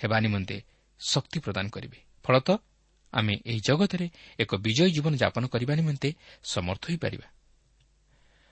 [0.00, 0.56] ହେବା ନିମନ୍ତେ
[1.00, 2.58] ଶକ୍ତି ପ୍ରଦାନ କରିବେ। ଫଳତଃ
[3.12, 4.06] ଆମେ ଏହି ଜଗତରେ
[4.38, 6.08] ଏକ ବିଜୟୀ ଜୀବନ ଯାପନ କରିବା ନିମନ୍ତେ
[6.44, 7.26] ସମର୍ଥ ହୋଇପାରିବା।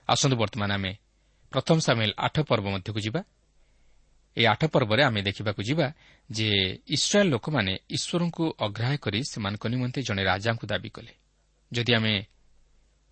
[0.09, 0.91] ଆସନ୍ତୁ ବର୍ତ୍ତମାନ ଆମେ
[1.51, 3.21] ପ୍ରଥମ ସାମିଲ ଆଠ ପର୍ବ ମଧ୍ୟକୁ ଯିବା।
[4.37, 5.87] ଏହି ଆଠ ପର୍ବରେ ଆମେ ଦେଖିବାକୁ ଯିବା
[6.29, 6.47] ଯେ
[6.87, 11.13] ଇସ୍ରାଏଲ୍ ଲୋକମାନେ ଈଶ୍ୱରଙ୍କୁ ଅଗ୍ରାହ୍ୟ କରି ସେମାନଙ୍କ ନିମନ୍ତେ ଜଣେ ରାଜାଙ୍କୁ ଦାବି କଲେ।
[11.71, 12.13] ଯଦି ଆମେ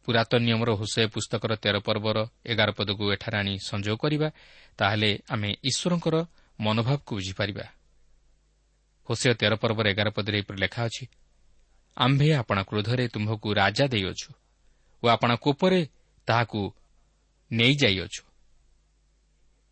[0.05, 2.17] ପୁରାତନ ନିୟମର ହୁସେ ପୁସ୍ତକର ତେର ପର୍ବର
[2.51, 4.29] ଏଗାର ପଦକୁ ଏଠାରେ ଆଣି ସଂଯୋଗ କରିବା
[4.79, 6.15] ତାହେଲେ ଆମେ ଈଶ୍ୱରଙ୍କର
[6.59, 7.65] ମନୋଭାବକୁ ବୁଝିପାରିବା।
[9.09, 11.03] ହୋସେ ତେର ପର୍ବର ଏଗାର ପଦରେ ଏପରି ଲେଖା ଅଛି
[11.97, 14.29] ଆମ୍ଭେ ଆପଣା କ୍ରୋଧରେ ତୁମ୍ଭକୁ ରାଜା ଦେଇଅଛୁ
[15.03, 15.81] ଓ ଆପଣା କୋପରେ
[16.27, 16.61] ତାହାକୁ
[17.51, 18.23] ନେଇଯାଇଅଛୁ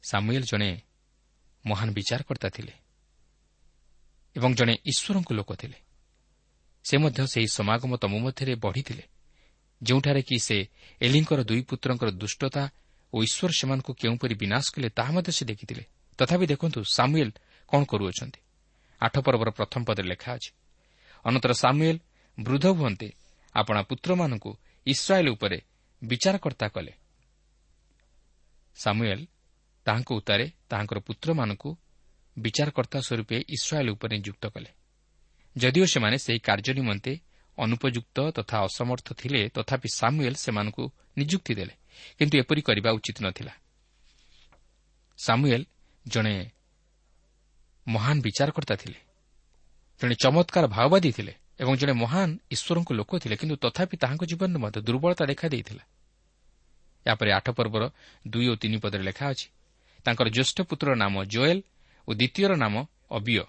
[0.04, 0.70] ସାମୁଏଲ୍ ଜଣେ
[1.66, 2.74] ମହାନ ବିଚାରକର୍ତ୍ତା ଥିଲେ
[4.36, 5.78] ଏବଂ ଜଣେ ଈଶ୍ୱରଙ୍କ ଲୋକ ଥିଲେ।
[6.86, 9.04] ସେ ମଧ୍ୟ ସେହି ସମାଗମ ତମ ମଧ୍ୟରେ ବଢ଼ିଥିଲେ।
[9.82, 10.58] ଯେଉଁଠାରେ କି ସେ
[11.02, 12.64] ଏଲିଙ୍କର ଦୁଇ ପୁତ୍ରଙ୍କର ଦୁଷ୍ଟତା
[13.14, 15.84] ଓ ଈଶ୍ୱର ସେମାନଙ୍କୁ କେଉଁପରି ବିନାଶ କଲେ ତାହା ମଧ୍ୟ ସେ ଦେଖିଥିଲେ।
[16.20, 17.32] ତଥାପି ଦେଖନ୍ତୁ ସାମୁଏଲ୍
[17.72, 18.40] କ'ଣ କରୁଅଛନ୍ତି।
[19.02, 20.52] ଆଠ ପର୍ବର ପ୍ରଥମ ପଦରେ ଲେଖା ଅଛି
[21.26, 22.00] ଅନନ୍ତର ସାମୁଏଲ୍
[22.38, 23.08] ବୃଦ୍ଧ ହୁଅନ୍ତେ
[23.56, 24.52] ଆପଣା ପୁତ୍ରମାନଙ୍କୁ
[24.88, 25.58] ଇସ୍ରାଏଲ୍ ଉପରେ
[26.02, 26.94] ବିଚାରକର୍ତ୍ତା କଲେ।
[28.76, 29.24] ସାମୁଏଲ୍
[29.86, 31.70] ତାହାଙ୍କ ଉତ୍ତାରେ ତାହାଙ୍କର ପୁତ୍ରମାନଙ୍କୁ
[32.38, 34.70] ବିଚାରକର୍ତ୍ତା ସ୍ୱରୂପେ ଇସ୍ରାଏଲ୍ ଉପରେ ନିଯୁକ୍ତ କଲେ।
[35.56, 37.14] ଯଦିଓ ସେମାନେ ସେହି କାର୍ଯ୍ୟ ନିମନ୍ତେ
[37.58, 41.74] ଅନୁପଯୁକ୍ତ ତଥା ଅସମର୍ଥ ଥିଲେ ତଥାପି ସାମୁଏଲ୍ ସେମାନଙ୍କୁ ନିଯୁକ୍ତି ଦେଲେ।
[42.20, 43.54] କିନ୍ତୁ ଏପରି କରିବା ଉଚିତ ନଥିଲା।
[45.18, 45.66] ସାମୁଏଲ୍
[46.08, 46.52] ଜଣେ
[47.88, 49.00] ମହାନ ବିଚାରକର୍ତ୍ତା ଥିଲେ।
[50.02, 54.82] ଜଣେ ଚମତ୍କାର ଭାଓବାଦୀ ଥିଲେ ଏବଂ ଜଣେ ମହାନ ଈଶ୍ୱରଙ୍କ ଲୋକ ଥିଲେ କିନ୍ତୁ ତଥାପି ତାହାଙ୍କ ଜୀବନରେ ମଧ୍ୟ
[54.82, 55.84] ଦୁର୍ବଳତା ଦେଖାଦେଇଥିଲା
[57.08, 57.90] ଏହାପରେ ଆଠ ପର୍ବର
[58.28, 59.48] ଦୁଇ ଓ ତିନି ପଦରେ ଲେଖା ଅଛି
[60.06, 61.62] ତାଙ୍କର ଜ୍ୟେଷ୍ଠ ପୁତ୍ରର ନାମ ଜୋଏଲ୍
[62.08, 63.44] ଓ ଦ୍ୱିତୀୟର ନାମ ଅବିୟ।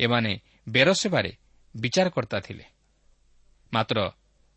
[0.00, 1.36] ଏମାନେ ବେରସେବାରେ
[1.76, 2.64] ବିଚାରକର୍ତ୍ତା ଥିଲେ।
[3.72, 4.10] ମାତ୍ର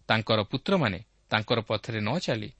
[0.08, 1.00] ତାଙ୍କର ପୁତ୍ରମାନେ
[1.30, 2.52] ତାଙ୍କର ପଥରେ ନ ଚାଲି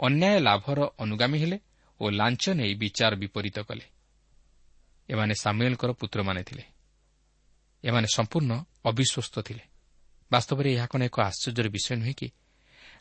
[0.00, 1.58] ଅନ୍ୟାୟ ଲାଭର ଅନୁଗାମୀ ହେଲେ
[2.00, 3.84] ଓ ଲାଞ୍ଚ ନେଇ ବିଚାର ବିପରୀତ କଲେ।
[5.08, 6.64] ଏମାନେ ସାମୁଏଲ୍ଙ୍କର ପୁତ୍ରମାନେ ଥିଲେ।
[7.84, 9.60] ଏମାନେ ସମ୍ପୂର୍ଣ୍ଣ ଅବିଶ୍ୱସ୍ତ ଥିଲେ।
[10.32, 12.30] ବାସ୍ତବରେ ଏହା କ'ଣ ଏକ ଆଶ୍ଚର୍ଯ୍ୟର ବିଷୟ ନୁହେଁ କି?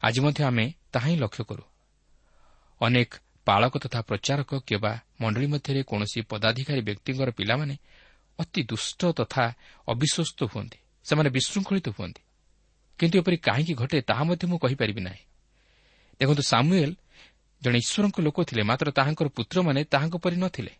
[0.01, 1.63] ଆଜି ମଧ୍ୟ ଆମେ ତାହା ହିଁ ଲକ୍ଷ୍ୟ କରୁ।
[2.81, 3.13] ଅନେକ
[3.45, 7.77] ପାଳକ ତଥା ପ୍ରଚାରକ କିମ୍ବା ମଣ୍ଡଳୀ ମଧ୍ୟରେ କୌଣସି ପଦାଧିକାରୀ ବ୍ୟକ୍ତିଙ୍କର ପିଲାମାନେ
[8.39, 9.53] ଅତି ଦୁଷ୍ଟ ତଥା
[9.87, 12.21] ଅବିଶ୍ୱସ୍ତ ହୁଅନ୍ତି। ସେମାନେ ବିଶୃଙ୍ଖଳିତ ହୁଅନ୍ତି।
[12.99, 15.23] କିନ୍ତୁ ଏପରି କାହିଁକି ଘଟେ ତାହା ମଧ୍ୟ ମୁଁ କହିପାରିବି ନାହିଁ।
[16.19, 16.95] ଦେଖନ୍ତୁ ସାମୁଏଲ୍
[17.61, 20.73] ଜଣେ ଈଶ୍ୱରଙ୍କ ଲୋକ ଥିଲେ ମାତ୍ର ତାହାଙ୍କର ପୁତ୍ରମାନେ ତାହାଙ୍କ ପରି ନ ଥିଲେ।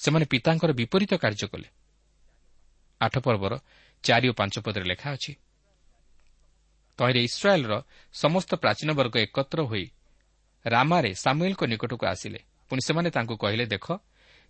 [0.00, 1.68] ସେମାନେ ପିତାଙ୍କର ବିପରୀତ କାର୍ଯ୍ୟ କଲେ।
[3.00, 3.52] ଆଠ ପର୍ବର
[4.04, 5.32] ଚାରି ଓ ପାଞ୍ଚ ପଦରେ ଲେଖା ଅଛି
[6.98, 7.72] ତହିଁରେ ଇସ୍ରାଏଲ୍ର
[8.14, 9.86] ସମସ୍ତ ପ୍ରାଚୀନ ବର୍ଗ ଏକତ୍ର ହୋଇ
[10.64, 13.86] ରାମାରେ ସାମୁଏଲ୍ଙ୍କ ନିକଟକୁ ଆସିଲେ। ପୁଣି ସେମାନେ ତାଙ୍କୁ କହିଲେ ଦେଖ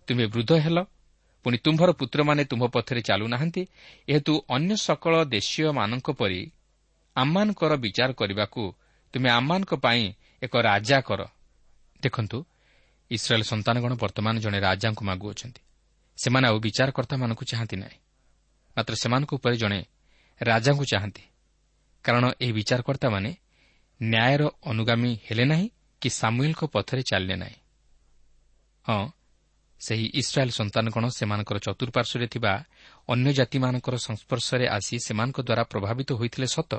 [0.07, 0.77] ତୁମେ ବୃଦ୍ଧ ହେଲ
[1.45, 3.63] ପୁଣି ତୁମ୍ଭର ପୁତ୍ରମାନେ ତୁମ୍ଭ ପଥରେ ଚାଲୁନାହାନ୍ତି
[4.07, 6.41] ଏହେତୁ ଅନ୍ୟ ସକଳ ଦେଶୀୟମାନଙ୍କ ପରି
[7.15, 8.73] ଆମମାନଙ୍କର ବିଚାର କରିବାକୁ
[9.13, 11.21] ତୁମେ ଆମମାନଙ୍କ ପାଇଁ ଏକ ରାଜା କର।
[12.01, 12.45] ଦେଖନ୍ତୁ
[13.11, 15.61] ଇସ୍ରାଏଲ୍ ସନ୍ତାନଗଣ ବର୍ତ୍ତମାନ ଜଣେ ରାଜାଙ୍କୁ ମାଗୁଅଛନ୍ତି।
[16.17, 17.97] ସେମାନେ ଆଉ ବିଚାରକର୍ତ୍ତାମାନଙ୍କୁ ଚାହାନ୍ତି ନାହିଁ।
[18.77, 19.79] ମାତ୍ର ସେମାନଙ୍କ ଉପରେ ଜଣେ
[20.41, 21.23] ରାଜାଙ୍କୁ ଚାହାନ୍ତି।
[22.03, 23.35] କାରଣ ଏହି ବିଚାରକର୍ତ୍ତାମାନେ
[24.03, 25.69] ନ୍ୟାୟର ଅନୁଗାମୀ ହେଲେ ନାହିଁ
[26.01, 27.57] କି ସାମୁଏଲ୍ଙ୍କ ପଥରେ ଚାଲିଲେ ନାହିଁ।
[28.85, 29.09] ହଁ
[29.79, 32.53] ସେହି ଇସ୍ରାଏଲ୍ ସନ୍ତାନଗଣ ସେମାନଙ୍କର ଚତୁଃପାର୍ଶ୍ୱରେ ଥିବା
[33.09, 36.71] ଅନ୍ୟ ଜାତିମାନଙ୍କର ସଂସ୍ପର୍ଶରେ ଆସି ସେମାନଙ୍କ ଦ୍ୱାରା ପ୍ରଭାବିତ ହୋଇଥିଲେ ସତ।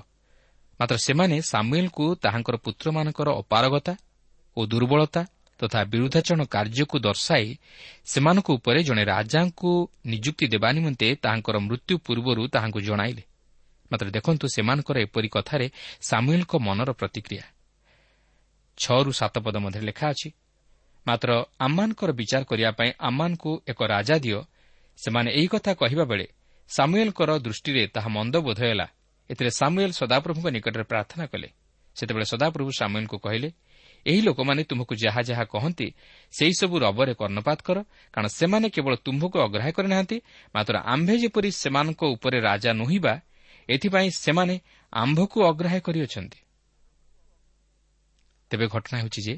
[0.81, 3.95] ମାତ୍ର ସେମାନେ ସାମୁଏଲ୍କୁ ତାହାଙ୍କର ପୁତ୍ରମାନଙ୍କର ଅପାରଗତା
[4.57, 5.23] ଓ ଦୁର୍ବଳତା
[5.61, 7.47] ତଥା ବିରୁଦ୍ଧାଚରଣ କାର୍ଯ୍ୟକୁ ଦର୍ଶାଇ
[8.05, 9.71] ସେମାନଙ୍କ ଉପରେ ଜଣେ ରାଜାଙ୍କୁ
[10.07, 13.23] ନିଯୁକ୍ତି ଦେବା ନିମନ୍ତେ ତାହାଙ୍କର ମୃତ୍ୟୁ ପୂର୍ବରୁ ତାହାଙ୍କୁ ଜଣାଇଲେ।
[13.91, 15.67] ମାତ୍ର ଦେଖନ୍ତୁ ସେମାନଙ୍କର ଏପରି କଥାରେ
[16.01, 17.45] ସାମୁଏଲ୍ଙ୍କ ମନର ପ୍ରତିକ୍ରିୟା।
[18.79, 20.29] ଛଅରୁ ସାତ ପଦ ମଧ୍ୟରେ ଲେଖା ଅଛି
[21.07, 21.31] ମାତ୍ର
[21.61, 24.41] ଆମମାନଙ୍କର ବିଚାର କରିବା ପାଇଁ ଆମମାନଙ୍କୁ ଏକ ରାଜା ଦିଅ।
[24.99, 26.27] ସେମାନେ ଏହି କଥା କହିବା ବେଳେ
[26.69, 28.87] ସାମୁଏଲ୍ଙ୍କର ଦୃଷ୍ଟିରେ ତାହା ମନ୍ଦ ବୋଧ ହେଲା।
[29.31, 31.49] ଏଥିରେ ସାମୁଏଲ୍ ସଦାପ୍ରଭୁଙ୍କ ନିକଟରେ ପ୍ରାର୍ଥନା କଲେ।
[31.97, 33.49] ସେତେବେଳେ ସଦାପ୍ରଭୁ ସାମୁଏଲ୍ଙ୍କୁ କହିଲେ
[34.07, 35.89] ଏହି ଲୋକମାନେ ତୁମକୁ ଯାହା ଯାହା କହନ୍ତି
[36.33, 37.79] ସେହିସବୁ ରବରେ କର୍ଣ୍ଣପାତ କର
[38.15, 40.17] କାରଣ ସେମାନେ କେବଳ ତୁମ୍ଭକୁ ଅଗ୍ରାହ୍ୟ କରିନାହାନ୍ତି
[40.55, 43.15] ମାତ୍ର ଆମ୍ଭେ ଯେପରି ସେମାନଙ୍କ ଉପରେ ରାଜା ନୁହିଁବା
[43.69, 44.55] ଏଥିପାଇଁ ସେମାନେ
[44.93, 46.39] ଆମ୍ଭକୁ ଅଗ୍ରାହ୍ୟ କରିଅଛନ୍ତି।
[48.51, 49.35] ତେବେ ଘଟଣା ହେଉଛି ଯେ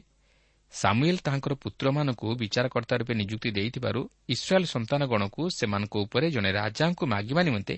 [0.72, 7.74] ସାମୁଏଲ୍ ତାହାଙ୍କର ପୁତ୍ରମାନଙ୍କୁ ବିଚାରକର୍ତ୍ତା ରୂପେ ନିଯୁକ୍ତି ଦେଇଥିବାରୁ ଇସ୍ରାଏଲ୍ ସନ୍ତାନଗଣକୁ ସେମାନଙ୍କ ଉପରେ ଜଣେ ରାଜାଙ୍କୁ ମାଗିବା ନିମନ୍ତେ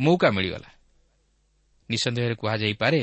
[0.00, 0.70] ମୌକା ମିଳିଗଲା।
[1.90, 3.00] ନିଃସନ୍ଦେହରେ କୁହାଯାଇପାରେ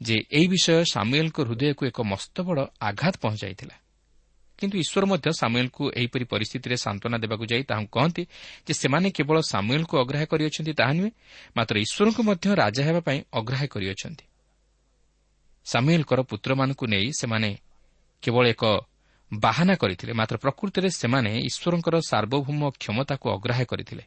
[0.00, 3.76] ଯେ ଏହି ବିଷୟ ସାମୁଏଲ୍ଙ୍କ ହୃଦୟକୁ ଏକ ମସ୍ତବଡ଼ ଆଘାତ ପହଞ୍ଚାଇଥିଲା।
[4.58, 8.22] କିନ୍ତୁ ଈଶ୍ୱର ମଧ୍ୟ ସାମୁଏଲ୍ଙ୍କୁ ଏହିପରି ପରିସ୍ଥିତିରେ ସାନ୍ତ୍ୱନା ଦେବାକୁ ଯାଇ ତାହାଙ୍କୁ କହନ୍ତି
[8.66, 11.10] ଯେ ସେମାନେ କେବଳ ସାମୁଏଲ୍ଙ୍କୁ ଅଗ୍ରାହ୍ୟ କରିଅଛନ୍ତି ତାହା ନୁହେଁ
[11.56, 14.24] ମାତ୍ର ଈଶ୍ୱରଙ୍କୁ ମଧ୍ୟ ରାଜା ହେବା ପାଇଁ ଅଗ୍ରାହ୍ୟ କରିଅଛନ୍ତି।
[15.66, 17.50] ସାମୁଏଲ୍ଙ୍କର ପୁତ୍ରମାନଙ୍କୁ ନେଇ ସେମାନେ
[18.22, 18.62] କେବଳ ଏକ
[19.32, 24.04] ବାହାନା କରିଥିଲେ ମାତ୍ର ପ୍ରକୃତିରେ ସେମାନେ ଈଶ୍ୱରଙ୍କର ସାର୍ବଭୌମ କ୍ଷମତାକୁ ଅଗ୍ରାହ୍ୟ କରିଥିଲେ।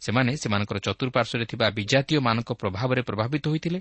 [0.00, 3.80] ସେମାନେ ସେମାନଙ୍କର ଚତୁଃପାର୍ଶ୍ୱରେ ଥିବା ବିଜାତୀୟମାନଙ୍କ ପ୍ରଭାବରେ ପ୍ରଭାବିତ ହୋଇଥିଲେ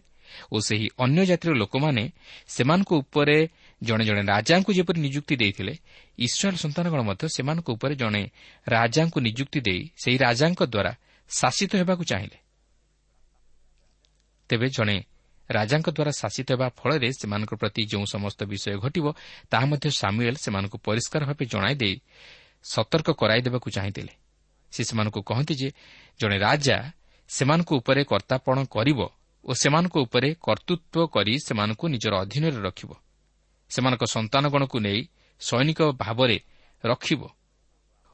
[0.51, 2.03] ଓ ସେହି ଅନ୍ୟ ଜାତିର ଲୋକମାନେ
[2.47, 3.37] ସେମାନଙ୍କ ଉପରେ
[3.81, 5.73] ଜଣେ ଜଣେ ରାଜାଙ୍କୁ ଯେପରି ନିଯୁକ୍ତି ଦେଇଥିଲେ
[6.19, 8.23] ଇସ୍ରାଏଲ୍ ସନ୍ତାନଗଣ ମଧ୍ୟ ସେମାନଙ୍କ ଉପରେ ଜଣେ
[8.67, 10.91] ରାଜାଙ୍କୁ ନିଯୁକ୍ତି ଦେଇ ସେହି ରାଜାଙ୍କ ଦ୍ୱାରା
[11.29, 12.37] ଶାସିତ ହେବାକୁ ଚାହିଁଲେ।
[14.49, 14.97] ତେବେ ଜଣେ
[15.49, 19.05] ରାଜାଙ୍କ ଦ୍ୱାରା ଶାସିତ ହେବା ଫଳରେ ସେମାନଙ୍କ ପ୍ରତି ଯେଉଁ ସମସ୍ତ ବିଷୟ ଘଟିବ
[19.49, 21.95] ତାହା ମଧ୍ୟ ସାମୁଏଲ୍ ସେମାନଙ୍କୁ ପରିଷ୍କାର ଭାବେ ଜଣାଇ ଦେଇ
[22.63, 24.13] ସତର୍କ କରାଇଦେବାକୁ ଚାହିଁଥିଲେ।
[24.71, 25.69] ସେ ସେମାନଙ୍କୁ କହନ୍ତି ଯେ
[26.19, 26.77] ଜଣେ ରାଜା
[27.29, 28.99] ସେମାନଙ୍କ ଉପରେ କର୍ତ୍ତାପଣ କରିବ
[29.45, 32.91] ଓ ସେମାନଙ୍କ ଉପରେ କର୍ତ୍ତୃତ୍ୱ କରି ସେମାନଙ୍କୁ ନିଜର ଅଧୀନରେ ରଖିବ।
[33.71, 34.99] ସେମାନଙ୍କ ସନ୍ତାନଗଣକୁ ନେଇ
[35.41, 36.37] ସୈନିକ ଭାବରେ
[36.83, 37.21] ରଖିବ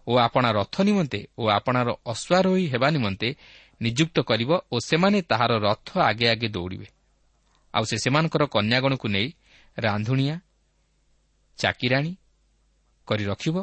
[0.07, 3.29] ଓ ଆପଣା ରଥ ନିମନ୍ତେ ଓ ଆପଣାର ଅଶ୍ୱାରୋହୀ ହେବା ନିମନ୍ତେ
[3.81, 6.87] ନିଯୁକ୍ତ କରିବ ଓ ସେମାନେ ତାହାର ରଥ ଆଗେ ଆଗେ ଦୌଡ଼ିବେ।
[7.73, 9.27] ଆଉ ସେ ସେମାନଙ୍କର କନ୍ୟାଗଣକୁ ନେଇ
[9.77, 10.35] ରାନ୍ଧୁଣିଆ
[11.57, 12.11] ଚାକିରାଣୀ
[13.07, 13.55] କରି ରଖିବ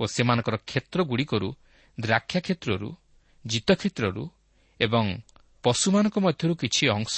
[0.00, 1.48] ଓ ସେମାନଙ୍କର କ୍ଷେତ୍ରଗୁଡ଼ିକରୁ
[2.00, 2.88] ଦ୍ରାକ୍ଷା କ୍ଷେତ୍ରରୁ
[3.46, 4.22] ଜିତ କ୍ଷେତ୍ରରୁ
[4.80, 5.04] ଏବଂ
[5.62, 7.16] ପଶୁମାନଙ୍କ ମଧ୍ୟରୁ କିଛି ଅଂଶ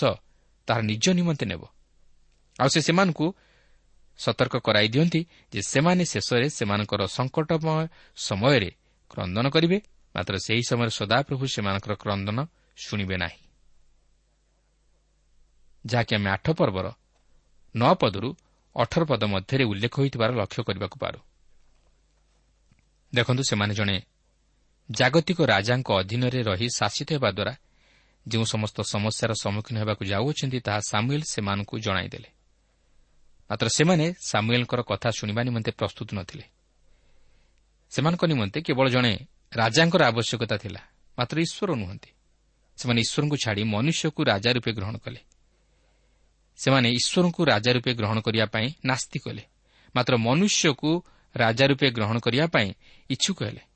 [0.66, 1.62] ତାହାର ନିଜ ନିମନ୍ତେ ନେବ।
[2.60, 3.26] ଆଉ ସେ ସେମାନଙ୍କୁ
[4.18, 5.20] ସତର୍କ କରାଇ ଦିଅନ୍ତି
[5.52, 8.70] ଯେ ସେମାନେ ଶେଷରେ ସେମାନଙ୍କର ସଙ୍କଟମୟ ସମୟରେ
[9.10, 9.78] କ୍ରନ୍ଦନ କରିବେ
[10.16, 12.38] ମାତ୍ର ସେହି ସମୟରେ ସଦାପ୍ରଭୁ ସେମାନଙ୍କର କ୍ରନ୍ଦନ
[12.76, 13.40] ଶୁଣିବେ ନାହିଁ।
[15.86, 16.86] ଯାହାକି ଆମେ ଆଠ ପର୍ବର
[17.76, 18.30] ନଅ ପଦରୁ
[18.76, 21.20] ଅଠର ପଦ ମଧ୍ୟରେ ଉଲ୍ଲେଖ ହୋଇଥିବାର ଲକ୍ଷ୍ୟ କରିବାକୁ ପାରୁ।
[23.14, 23.96] ଦେଖନ୍ତୁ ସେମାନେ ଜଣେ
[24.90, 27.54] ଜାଗତିକ ରାଜାଙ୍କ ଅଧୀନରେ ରହି ଶାସିତ ହେବା ଦ୍ୱାରା
[28.28, 32.28] ଯେଉଁ ସମସ୍ତ ସମସ୍ୟାର ସମ୍ମୁଖୀନ ହେବାକୁ ଯାଉଅଛନ୍ତି ତାହା ସାମୁଏଲ୍ ସେମାନଙ୍କୁ ଜଣାଇଦେଲେ।
[33.50, 36.44] ମାତ୍ର ସେମାନେ ସାମୁଏଲ୍ଙ୍କର କଥା ଶୁଣିବା ନିମନ୍ତେ ପ୍ରସ୍ତୁତ ନଥିଲେ।
[37.90, 39.12] ସେମାନଙ୍କ ନିମନ୍ତେ କେବଳ ଜଣେ
[39.56, 40.80] ରାଜାଙ୍କର ଆବଶ୍ୟକତା ଥିଲା
[41.18, 42.10] ମାତ୍ର ଈଶ୍ୱର ନୁହନ୍ତି।
[42.78, 45.20] ସେମାନେ ଈଶ୍ୱରଙ୍କୁ ଛାଡ଼ି ମନୁଷ୍ୟକୁ ରାଜା ରୂପେ ଗ୍ରହଣ କଲେ।
[46.58, 49.42] ସେମାନେ ଈଶ୍ୱରଙ୍କୁ ରାଜା ରୂପେ ଗ୍ରହଣ କରିବା ପାଇଁ ନାସ୍ତି କଲେ
[49.94, 50.90] ମାତ୍ର ମନୁଷ୍ୟକୁ
[51.34, 52.68] ରାଜା ରୂପେ ଗ୍ରହଣ କରିବା ପାଇଁ
[53.10, 53.69] ଇଚ୍ଛୁକ ହେଲେ।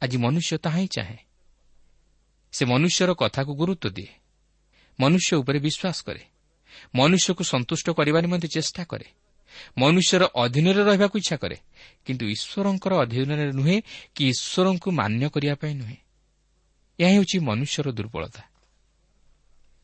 [0.00, 1.16] ଆଜି ମନୁଷ୍ୟ ତାହା ହିଁ ଚାହେଁ।
[2.52, 4.12] ସେ ମନୁଷ୍ୟର କଥାକୁ ଗୁରୁତ୍ୱ ଦିଏ।
[5.00, 6.24] ମନୁଷ୍ୟ ଉପରେ ବିଶ୍ୱାସ କରେ।
[6.94, 9.04] ମନୁଷ୍ୟକୁ ସନ୍ତୁଷ୍ଟ କରିବା ନିମନ୍ତେ ଚେଷ୍ଟା କରେ।
[9.78, 11.56] ମନୁଷ୍ୟର ଅଧୀନରେ ରହିବାକୁ ଇଚ୍ଛା କରେ।
[12.04, 13.82] କିନ୍ତୁ ଈଶ୍ୱରଙ୍କର ଅଧୀନରେ ନୁହେଁ
[14.14, 15.96] କି ଈଶ୍ୱରଙ୍କୁ ମାନ୍ୟ କରିବା ପାଇଁ ନୁହେଁ।
[17.00, 18.42] ଏହା ହେଉଛି ମନୁଷ୍ୟର ଦୁର୍ବଳତା।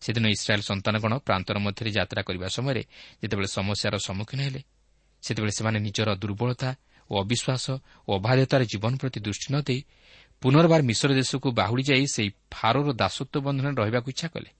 [0.00, 2.82] ସେଦିନ ଇସ୍ରାଏଲ୍ ସନ୍ତାନଗଣ ପ୍ରାନ୍ତର ମଧ୍ୟରେ ଯାତ୍ରା କରିବା ସମୟରେ
[3.22, 4.62] ଯେତେବେଳେ ସମସ୍ୟାର ସମ୍ମୁଖୀନ ହେଲେ
[5.22, 6.76] ସେତେବେଳେ ସେମାନେ ନିଜର ଦୁର୍ବଳତା
[7.10, 7.64] ଓ ଅବିଶ୍ୱାସ
[8.08, 9.80] ଓ ଅବାଧ୍ୟତାର ଜୀବନ ପ୍ରତି ଦୃଷ୍ଟି ନ ଦେଇ
[10.46, 14.50] ପୁନର୍ବାର ମିଶ୍ର ଦେଶକୁ ବାହୁଡ଼ି ଯାଇ ସେହି ଫାରୋର ଦାସତ୍ୱ ବନ୍ଧନରେ ରହିବାକୁ ଇଚ୍ଛା କଲେ।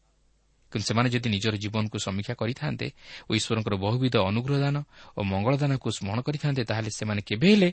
[0.73, 2.87] କିନ୍ତୁ ସେମାନେ ଯଦି ନିଜର ଜୀବନକୁ ସମୀକ୍ଷା କରିଥାନ୍ତେ
[3.29, 4.77] ଓ ଈଶ୍ୱରଙ୍କର ବହୁବିଧ ଅନୁଗ୍ରହଦାନ
[5.15, 7.69] ଓ ମଙ୍ଗଳଦାନକୁ ସ୍ମରଣ କରିଥାନ୍ତେ ତାହେଲେ ସେମାନେ କେବେ ହେଲେ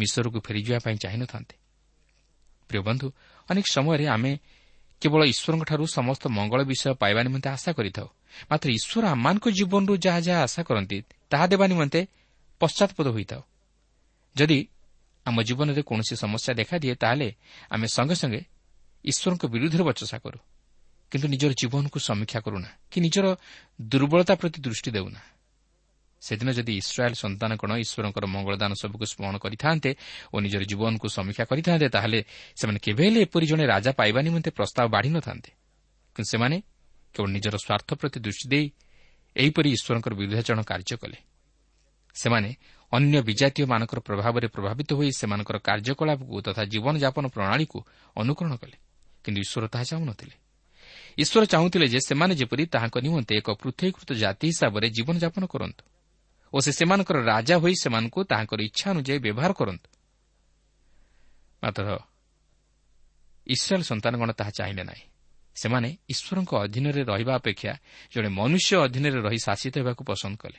[0.00, 1.54] ମିଶ୍ରକୁ ଫେରିଯିବା ପାଇଁ ଚାହିଁନଥାନ୍ତେ
[2.70, 3.06] ପ୍ରିୟ ବନ୍ଧୁ
[3.50, 4.32] ଅନେକ ସମୟରେ ଆମେ
[5.02, 8.08] କେବଳ ଈଶ୍ୱରଙ୍କଠାରୁ ସମସ୍ତ ମଙ୍ଗଳ ବିଷୟ ପାଇବା ନିମନ୍ତେ ଆଶା କରିଥାଉ।
[8.50, 10.98] ମାତ୍ର ଈଶ୍ୱର ଆମମାନଙ୍କ ଜୀବନରୁ ଯାହା ଯାହା ଆଶା କରନ୍ତି
[11.30, 12.00] ତାହା ଦେବା ନିମନ୍ତେ
[12.60, 13.42] ପଶ୍ଚାତପଦ ହୋଇଥାଉ।
[14.36, 14.58] ଯଦି
[15.26, 17.28] ଆମ ଜୀବନରେ କୌଣସି ସମସ୍ୟା ଦେଖାଦିଏ ତାହେଲେ
[17.70, 18.40] ଆମେ ସଙ୍ଗେ ସଙ୍ଗେ
[19.04, 20.38] ଈଶ୍ୱରଙ୍କ ବିରୁଦ୍ଧରେ ବଚସା କରୁ।
[21.12, 23.26] କିନ୍ତୁ ନିଜର ଜୀବନକୁ ସମୀକ୍ଷା କରୁନା କି ନିଜର
[23.82, 25.20] ଦୁର୍ବଳତା ପ୍ରତି ଦୃଷ୍ଟି ଦେଉନା।
[26.22, 29.90] ସେଦିନ ଯଦି ଇସ୍ରାଏଲ୍ ସନ୍ତାନଗଣ ଈଶ୍ୱରଙ୍କର ମଙ୍ଗଳଦାନ ସବୁକୁ ସ୍ମରଣ କରିଥାନ୍ତେ
[30.32, 32.20] ଓ ନିଜର ଜୀବନକୁ ସମୀକ୍ଷା କରିଥାନ୍ତେ ତାହେଲେ
[32.60, 35.50] ସେମାନେ କେବେ ହେଲେ ଏପରି ଜଣେ ରାଜା ପାଇବା ନିମନ୍ତେ ପ୍ରସ୍ତାବ ବାଢ଼ି ନଥାନ୍ତେ।
[36.14, 36.56] କିନ୍ତୁ ସେମାନେ
[37.14, 38.66] କେବଳ ନିଜର ସ୍ୱାର୍ଥ ପ୍ରତି ଦୃଷ୍ଟି ଦେଇ
[39.36, 41.18] ଏହିପରି ଈଶ୍ୱରଙ୍କର ବିରୁଦ୍ଧାଚରଣ କାର୍ଯ୍ୟ କଲେ।
[42.14, 42.54] ସେମାନେ
[42.92, 47.78] ଅନ୍ୟ ବିଜାତୀୟମାନଙ୍କର ପ୍ରଭାବରେ ପ୍ରଭାବିତ ହୋଇ ସେମାନଙ୍କର କାର୍ଯ୍ୟକଳାପକୁ ତଥା ଜୀବନଯାପନ ପ୍ରଣାଳୀକୁ
[48.16, 48.76] ଅନୁକରଣ କଲେ
[49.24, 50.34] କିନ୍ତୁ ଈଶ୍ୱର ତାହା ଚାହୁଁନଥିଲେ।
[51.18, 55.84] ଈଶ୍ୱର ଚାହୁଁଥିଲେ ଯେ ସେମାନେ ଯେପରି ତାହାଙ୍କ ନିମନ୍ତେ ଏକ ପୃଥକୀକୃତ ଜାତି ହିସାବରେ ଜୀବନଯାପନ କରନ୍ତୁ
[56.52, 59.88] ଓ ସେ ସେମାନଙ୍କର ରାଜା ହୋଇ ସେମାନଙ୍କୁ ତାହାଙ୍କର ଇଚ୍ଛା ଅନୁଯାୟୀ ବ୍ୟବହାର କରନ୍ତୁ।
[61.62, 61.98] ମାତ୍ର
[63.46, 65.04] ଇସ୍ରାଏଲ୍ ସନ୍ତାନଗଣ ତାହା ଚାହିଁଲେ ନାହିଁ।
[65.54, 67.72] ସେମାନେ ଈଶ୍ୱରଙ୍କ ଅଧୀନରେ ରହିବା ଅପେକ୍ଷା
[68.14, 70.58] ଜଣେ ମନୁଷ୍ୟ ଅଧୀନରେ ରହି ଶାସିତ ହେବାକୁ ପସନ୍ଦ କଲେ।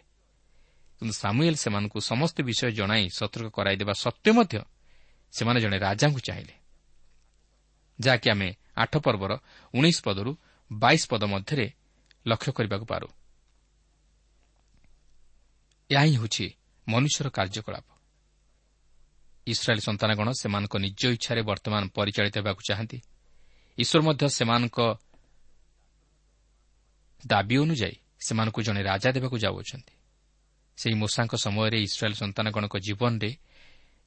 [1.02, 4.62] କିନ୍ତୁ ସାମୁଏଲ୍ ସେମାନଙ୍କୁ ସମସ୍ତ ବିଷୟ ଜଣାଇ ସତର୍କ କରାଇଦେବା ସତ୍ତ୍ୱେ ମଧ୍ୟ
[5.32, 6.54] ସେମାନେ ଜଣେ ରାଜାଙ୍କୁ ଚାହିଁଲେ।
[8.00, 9.40] ଯାହାକି ଆମେ ଆଠ ପର୍ବର
[9.74, 10.38] ଉଣେଇଶ ପଦରୁ
[10.72, 11.74] ବାଇଶ ପଦ ମଧ୍ୟରେ
[12.28, 13.08] ଲକ୍ଷ୍ୟ କରିବାକୁ ପାରୁ।
[15.92, 16.54] ଏହା ହିଁ ହେଉଛି
[16.88, 17.86] ମନୁଷ୍ୟର କାର୍ଯ୍ୟକଳାପ।
[19.48, 23.02] ଇସ୍ରାଏଲ୍ ସନ୍ତାନଗଣ ସେମାନଙ୍କ ନିଜ ଇଚ୍ଛାରେ ବର୍ତ୍ତମାନ ପରିଚାଳିତ ହେବାକୁ ଚାହାନ୍ତି।
[23.78, 24.80] ଈଶ୍ୱର ମଧ୍ୟ ସେମାନଙ୍କ
[27.28, 29.94] ଦାବି ଅନୁଯାୟୀ ସେମାନଙ୍କୁ ଜଣେ ରାଜା ଦେବାକୁ ଯାଉଅଛନ୍ତି।
[30.78, 33.32] ସେହି ମୂଷାଙ୍କ ସମୟରେ ଇସ୍ରାଏଲ୍ ସନ୍ତାନଗଣଙ୍କ ଜୀବନରେ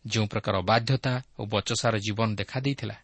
[0.05, 2.96] ଯେଉଁ ପ୍ରକାର ଅବାଧ୍ୟତା ଓ ବଚସାର ଜୀବନ ଦେଖାଦେଇଥିଲା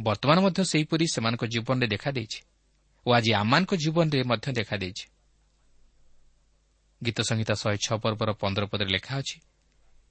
[0.00, 2.40] ବର୍ତ୍ତମାନ ମଧ୍ୟ ସେହିପରି ସେମାନଙ୍କ ଜୀବନରେ ଦେଖାଦେଇଛି
[3.06, 5.06] ଓ ଆଜି ଆମମାନଙ୍କ ଜୀବନରେ ମଧ୍ୟ ଦେଖାଦେଇଛି।
[7.02, 9.38] ଗୀତ ସଂହିତା ଶହେ ଛଅ ପର୍ବର ପନ୍ଦର ପଦରେ ଲେଖା ଅଛି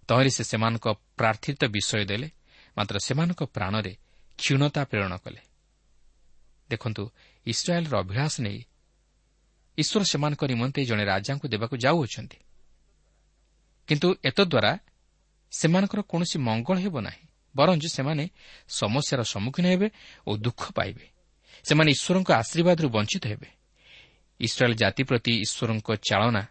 [0.08, 0.86] ତହିଁରେ ସେ ସେମାନଙ୍କ
[1.18, 2.28] ପ୍ରାର୍ଥିତ ବିଷୟ ଦେଲେ
[2.78, 3.94] ମାତ୍ର ସେମାନଙ୍କ ପ୍ରାଣରେ
[4.40, 5.42] କ୍ଷୀଣତା ପ୍ରେରଣ କଲେ।
[6.70, 7.04] ଦେଖନ୍ତୁ
[7.46, 8.60] ଇସ୍ରାଏଲ୍ର ଅଭିଳାଷ ନେଇ
[9.78, 12.38] ଈଶ୍ୱର ସେମାନଙ୍କ ନିମନ୍ତେ ଜଣେ ରାଜାଙ୍କୁ ଦେବାକୁ ଯାଉଅଛନ୍ତି।
[13.88, 14.72] କିନ୍ତୁ ଏତଦ୍ୱାରା
[15.52, 18.30] ସେମାନଙ୍କର କୌଣସି ମଙ୍ଗଳ ହେବ ନାହିଁ ବରଂ ସେମାନେ
[18.70, 19.88] ସମସ୍ୟାର ସମ୍ମୁଖୀନ ହେବେ
[20.28, 21.06] ଓ ଦୁଃଖ ପାଇବେ।
[21.64, 23.50] ସେମାନେ ଈଶ୍ୱରଙ୍କ ଆଶୀର୍ବାଦରୁ ବଞ୍ଚିତ ହେବେ।
[24.40, 26.44] ଇସ୍ରାଏଲ୍ ଜାତି ପ୍ରତି ଈଶ୍ୱରଙ୍କ ଚାଳନା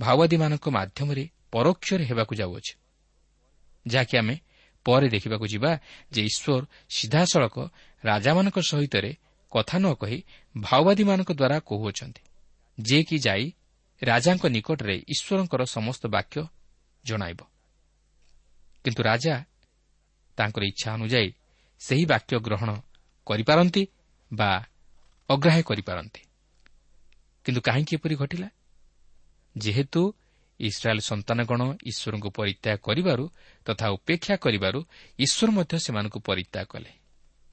[0.00, 2.74] ମାଓବାଦୀମାନଙ୍କ ମାଧ୍ୟମରେ ପରୋକ୍ଷରେ ହେବାକୁ ଯାଉଅଛି।
[3.86, 4.36] ଯାହାକି ଆମେ
[4.84, 5.70] ପରେ ଦେଖିବାକୁ ଯିବା
[6.12, 7.54] ଯେ ଈଶ୍ୱର ସିଧାସଳଖ
[8.04, 8.94] ରାଜାମାନଙ୍କ ସହିତ
[9.52, 10.18] କଥା ନ କହି
[10.56, 12.22] ମାଓବାଦୀମାନଙ୍କ ଦ୍ୱାରା କହୁଅଛନ୍ତି
[12.80, 13.52] ଯିଏକି ଯାଇ
[14.02, 16.46] ରାଜାଙ୍କ ନିକଟରେ ଈଶ୍ୱରଙ୍କର ସମସ୍ତ ବାକ୍ୟ
[17.04, 17.40] ଜଣାଇବ।
[18.84, 19.44] କିନ୍ତୁ ରାଜା
[20.36, 21.32] ତାଙ୍କର ଇଚ୍ଛା ଅନୁଯାୟୀ
[21.78, 22.80] ସେହି ବାକ୍ୟ ଗ୍ରହଣ
[23.26, 23.86] କରିପାରନ୍ତି
[24.32, 24.64] ବା
[25.30, 26.20] ଅଗ୍ରାହ୍ୟ କରିପାରନ୍ତି।
[27.44, 28.48] କିନ୍ତୁ କାହିଁକି ଏପରି ଘଟିଲା?
[29.58, 30.14] ଯେହେତୁ
[30.60, 33.30] ଇସ୍ରାଏଲ୍ ସନ୍ତାନଗଣ ଈଶ୍ୱରଙ୍କୁ ପରିତ୍ୟାଗ କରିବାରୁ
[33.64, 34.84] ତଥା ଉପେକ୍ଷା କରିବାରୁ
[35.18, 36.92] ଈଶ୍ୱର ମଧ୍ୟ ସେମାନଙ୍କୁ ପରିତ୍ୟାଗ କଲେ।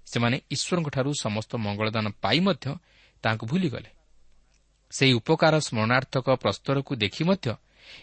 [0.05, 2.75] ସେମାନେ ଈଶ୍ୱରଙ୍କଠାରୁ ସମସ୍ତ ମଙ୍ଗଳଦାନ ପାଇ ମଧ୍ୟ
[3.23, 3.89] ତାହାଙ୍କୁ ଭୁଲିଗଲେ।
[4.91, 7.55] ସେହି ଉପକାର ସ୍ମରଣାର୍ଥକ ପ୍ରସ୍ତରକୁ ଦେଖି ମଧ୍ୟ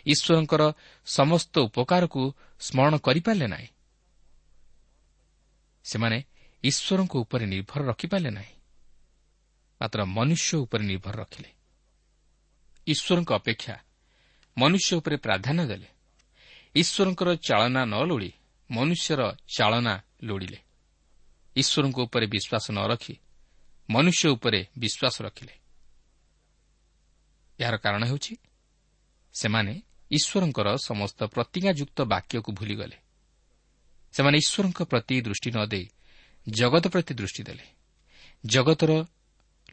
[0.07, 0.73] ଈଶ୍ୱରଙ୍କର
[1.07, 3.69] ସମସ୍ତ ଉପକାରକୁ ସ୍ମରଣ କରିପାରିଲେ ନାହିଁ।
[5.85, 6.25] ସେମାନେ
[6.65, 8.55] ଈଶ୍ୱରଙ୍କ ଉପରେ ନିର୍ଭର ରଖିପାରିଲେ ନାହିଁ।
[9.81, 11.51] ମାତ୍ର ମନୁଷ୍ୟ ଉପରେ ନିର୍ଭର ରଖିଲେ।
[12.87, 13.77] ଈଶ୍ୱରଙ୍କ ଅପେକ୍ଷା
[14.59, 15.89] ମନୁଷ୍ୟ ଉପରେ ପ୍ରାଧାନ୍ୟ ଦେଲେ।
[16.75, 18.33] ଈଶ୍ୱରଙ୍କର ଚାଳନା ନ ଲୋଡ଼ି
[18.71, 20.59] ମନୁଷ୍ୟର ଚାଳନା ଲୋଡ଼ିଲେ।
[21.57, 23.17] ଈଶ୍ୱରଙ୍କ ଉପରେ ବିଶ୍ୱାସ ନ ରଖି
[23.91, 25.66] ମନୁଷ୍ୟ ଉପରେ ବିଶ୍ୱାସ ରଖିଲେ।
[27.61, 28.35] ଏହାର କାରଣ ହେଉଛି
[29.35, 29.73] ସେମାନେ
[30.11, 32.97] ଈଶ୍ୱରଙ୍କର ସମସ୍ତ ପ୍ରତିଜ୍ଞାଯୁକ୍ତ ବାକ୍ୟକୁ ଭୁଲିଗଲେ।
[34.15, 35.87] ସେମାନେ ଈଶ୍ୱରଙ୍କ ପ୍ରତି ଦୃଷ୍ଟି ନ ଦେଇ
[36.49, 37.65] ଜଗତ ପ୍ରତି ଦୃଷ୍ଟି ଦେଲେ।
[38.45, 38.93] ଜଗତର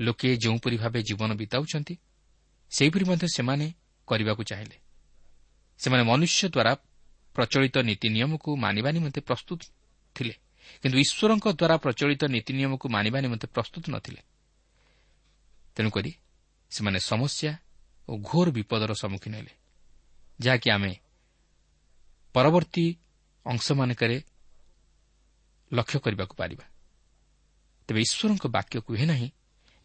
[0.02, 1.96] ଲୋକେ ଯେଉଁପରି ଭାବେ ଜୀବନ ବିତାଉଛନ୍ତି
[2.72, 3.66] ସେହିପରି ମଧ୍ୟ ସେମାନେ
[4.08, 4.78] କରିବାକୁ ଚାହିଁଲେ।
[5.80, 6.74] ସେମାନେ ମନୁଷ୍ୟ ଦ୍ୱାରା
[7.36, 9.60] ପ୍ରଚଳିତ ନୀତି ନିୟମକୁ ମାନିବା ନିମନ୍ତେ ପ୍ରସ୍ତୁତ
[10.16, 10.36] ଥିଲେ
[10.82, 14.22] କିନ୍ତୁ ଈଶ୍ୱରଙ୍କ ଦ୍ୱାରା ପ୍ରଚଳିତ ନୀତି ନିୟମକୁ ମାନିବା ନିମନ୍ତେ ପ୍ରସ୍ତୁତ ନଥିଲେ।
[15.76, 16.12] ତେଣୁକରି
[16.72, 17.52] ସେମାନେ ସମସ୍ୟା
[18.10, 19.54] ଓ ଘୋର ବିପଦର ସମ୍ମୁଖୀନ ହେଲେ।
[20.42, 20.94] ଯାହାକି ଆମେ
[22.34, 22.86] ପରବର୍ତ୍ତୀ
[23.46, 24.18] ଅଂଶମାନଙ୍କରେ
[25.72, 26.66] ଲକ୍ଷ୍ୟ କରିବାକୁ ପାରିବା।
[27.88, 29.30] ତେବେ ଈଶ୍ୱରଙ୍କ ବାକ୍ୟ କୁହେ ନାହିଁ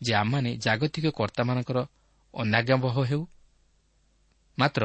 [0.00, 1.78] ଯେ ଆମମାନେ ଜାଗତିକ କର୍ତ୍ତାମାନଙ୍କର
[2.35, 3.22] ଅନାଜ୍ଞାବହ ହେଉ।
[4.59, 4.83] ମାତ୍ର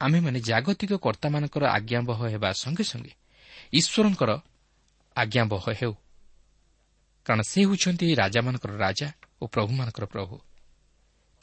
[0.00, 3.12] ଆମେମାନେ ଜାଗତିକ କର୍ତ୍ତାମାନଙ୍କର ଆଜ୍ଞାବହ ହେବା ସଙ୍ଗେ ସଙ୍ଗେ
[3.72, 4.30] ଈଶ୍ୱରଙ୍କର
[5.16, 5.94] ଆଜ୍ଞାବହ ହେଉ।
[7.26, 9.08] କାରଣ ସେ ହେଉଛନ୍ତି ରାଜାମାନଙ୍କର ରାଜା
[9.42, 10.34] ଓ ପ୍ରଭୁମାନଙ୍କର ପ୍ରଭୁ।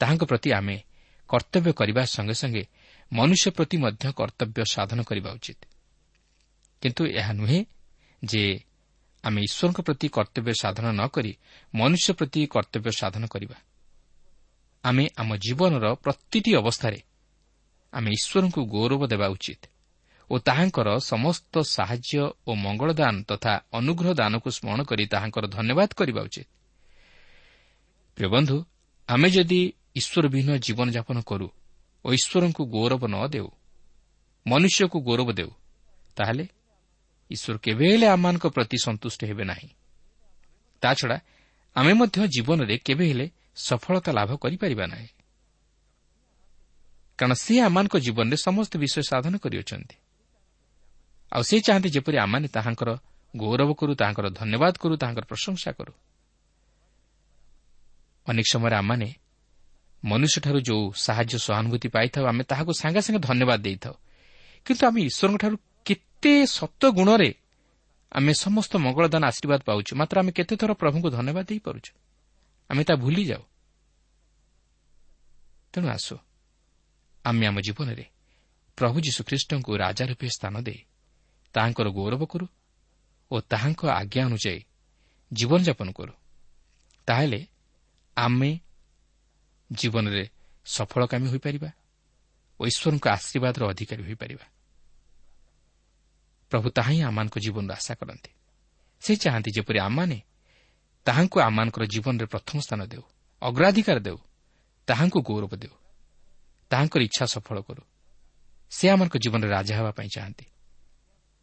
[0.00, 0.76] ତାହାଙ୍କ ପ୍ରତି ଆମେ
[1.30, 2.62] କର୍ତ୍ତବ୍ୟ କରିବା ସଙ୍ଗେ ସଙ୍ଗେ
[3.12, 5.60] ମନୁଷ୍ୟ ପ୍ରତି ମଧ୍ୟ କର୍ତ୍ତବ୍ୟ ସାଧନ କରିବା ଉଚିତ।
[6.82, 7.60] କିନ୍ତୁ ଏହା ନୁହେଁ
[8.22, 8.42] ଯେ
[9.24, 11.32] ଆମେ ଈଶ୍ୱରଙ୍କ ପ୍ରତି କର୍ତ୍ତବ୍ୟ ସାଧନ ନ କରି
[11.74, 13.56] ମନୁଷ୍ୟ ପ୍ରତି କର୍ତ୍ତବ୍ୟ ସାଧନ କରିବା।
[14.84, 17.00] ଆମେ ଆମ ଜୀବନର ପ୍ରତିଟି ଅବସ୍ଥାରେ
[17.92, 19.62] ଆମେ ଈଶ୍ୱରଙ୍କୁ ଗୌରବ ଦେବା ଉଚିତ
[20.30, 26.48] ଓ ତାହାଙ୍କର ସମସ୍ତ ସାହାଯ୍ୟ ଓ ମଙ୍ଗଳଦାନ ତଥା ଅନୁଗ୍ରହ ଦାନକୁ ସ୍ମରଣ କରି ତାହାଙ୍କର ଧନ୍ୟବାଦ କରିବା ଉଚିତ।
[28.16, 28.56] ପ୍ରିୟବନ୍ଧୁ
[29.08, 29.62] ଆମେ ଯଦି
[29.96, 31.48] ଈଶ୍ୱରବିହୀନ ଜୀବନଯାପନ କରୁ
[32.04, 33.50] ଓ ଈଶ୍ୱରଙ୍କୁ ଗୌରବ ନ ଦେଉ।
[34.46, 35.50] ମନୁଷ୍ୟକୁ ଗୌରବ ଦେଉ।
[36.16, 36.48] ତାହେଲେ
[37.30, 39.68] ଈଶ୍ୱର କେବେ ହେଲେ ଆମମାନଙ୍କ ପ୍ରତି ସନ୍ତୁଷ୍ଟ ହେବେ ନାହିଁ।
[40.82, 41.20] ତାଛଡ଼ା
[41.74, 45.08] ଆମେ ମଧ୍ୟ ଜୀବନରେ କେବେ ହେଲେ ସଫଳତା ଲାଭ କରିପାରିବା ନାହିଁ।
[47.18, 49.96] କାରଣ ସେ ଆମମାନଙ୍କ ଜୀବନରେ ସମସ୍ତ ବିଷୟ ସାଧନ କରିଅଛନ୍ତି।
[51.32, 52.96] ଆଉ ସେ ଚାହାନ୍ତି ଯେପରି ଆମମାନେ ତାହାଙ୍କର
[53.36, 55.92] ଗୌରବ କରୁ ତାହାଙ୍କର ଧନ୍ୟବାଦ କରୁ ତାହାଙ୍କର ପ୍ରଶଂସା କରୁ।
[58.26, 59.14] ଅନେକ ସମୟରେ ଆମମାନେ
[60.04, 63.94] ମନୁଷ୍ୟଠାରୁ ଯେଉଁ ସାହାଯ୍ୟ ସହାନୁଭୂତି ପାଇଥାଉ ଆମେ ତାହାକୁ ସାଙ୍ଗେ ସାଙ୍ଗେ ଧନ୍ୟବାଦ ଦେଇଥାଉ।
[64.66, 67.34] କିନ୍ତୁ ଆମେ ଈଶ୍ୱରଙ୍କଠାରୁ କେତେ ସତ ଗୁଣରେ
[68.12, 71.92] ଆମେ ସମସ୍ତ ମଙ୍ଗଳଦାନ ଆଶୀର୍ବାଦ ପାଉଛୁ ମାତ୍ର ଆମେ କେତେଥର ପ୍ରଭୁଙ୍କୁ ଧନ୍ୟବାଦ ଦେଇପାରୁଛୁ?
[72.70, 73.42] ଆମେ ତାହା ଭୁଲିଯାଉ।
[75.72, 76.16] ତେଣୁ ଆସୁ
[77.24, 78.04] ଆମେ ଆମ ଜୀବନରେ
[78.76, 80.80] ପ୍ରଭୁ ଯୀଶୁଖ୍ରୀଷ୍ଟଙ୍କୁ ରାଜା ରୂପେ ସ୍ଥାନ ଦେଇ
[81.54, 82.46] ତାହାଙ୍କର ଗୌରବ କରୁ
[83.30, 84.64] ଓ ତାହାଙ୍କ ଆଜ୍ଞା ଅନୁଯାୟୀ
[85.32, 86.12] ଜୀବନଯାପନ କରୁ।
[87.06, 87.46] ତାହେଲେ
[88.16, 88.60] ଆମେ
[89.72, 90.30] ଜୀବନରେ
[90.64, 91.70] ସଫଳକାମୀ ହୋଇପାରିବା
[92.60, 94.46] ଓ ଈଶ୍ୱରଙ୍କ ଆଶୀର୍ବାଦର ଅଧିକାରୀ ହୋଇପାରିବା।
[96.50, 98.30] ପ୍ରଭୁ ତାହା ହିଁ ଆମମାନଙ୍କ ଜୀବନରୁ ଆଶା କରନ୍ତି।
[99.00, 100.22] ସେ ଚାହାନ୍ତି ଯେପରି ଆମମାନେ
[101.04, 103.02] ତାହାଙ୍କୁ ଆମମାନଙ୍କର ଜୀବନରେ ପ୍ରଥମ ସ୍ଥାନ ଦେଉ
[103.42, 104.18] ଅଗ୍ରାଧିକାର ଦେଉ
[104.86, 105.74] ତାହାଙ୍କୁ ଗୌରବ ଦେଉ
[106.70, 107.82] ତାହାଙ୍କର ଇଚ୍ଛା ସଫଳ କରୁ।
[108.70, 110.46] ସେ ଆମମାନଙ୍କ ଜୀବନରେ ରାଜା ହେବା ପାଇଁ ଚାହାନ୍ତି।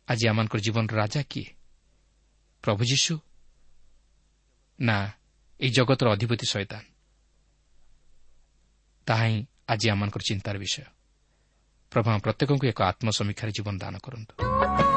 [0.08, 1.50] ଆଜି ଆମମାନଙ୍କର ଜୀବନର ରାଜା କିଏ?
[2.64, 3.20] ପ୍ରଭୁ ଯୀଶୁ?
[4.80, 5.12] ନା
[5.60, 6.97] ଏହି ଜଗତର ଅଧିପତି ସୈତାନ
[9.08, 10.84] ତାହା ହିଁ ଆଜି ଆମମାନଙ୍କର ଚିନ୍ତାର ବିଷୟ।
[11.92, 14.97] ପ୍ରଭୁ ପ୍ରତ୍ୟେକଙ୍କୁ ଏକ ଆତ୍ମସମୀକ୍ଷାରେ ଜୀବନ ଦାନ କରନ୍ତୁ।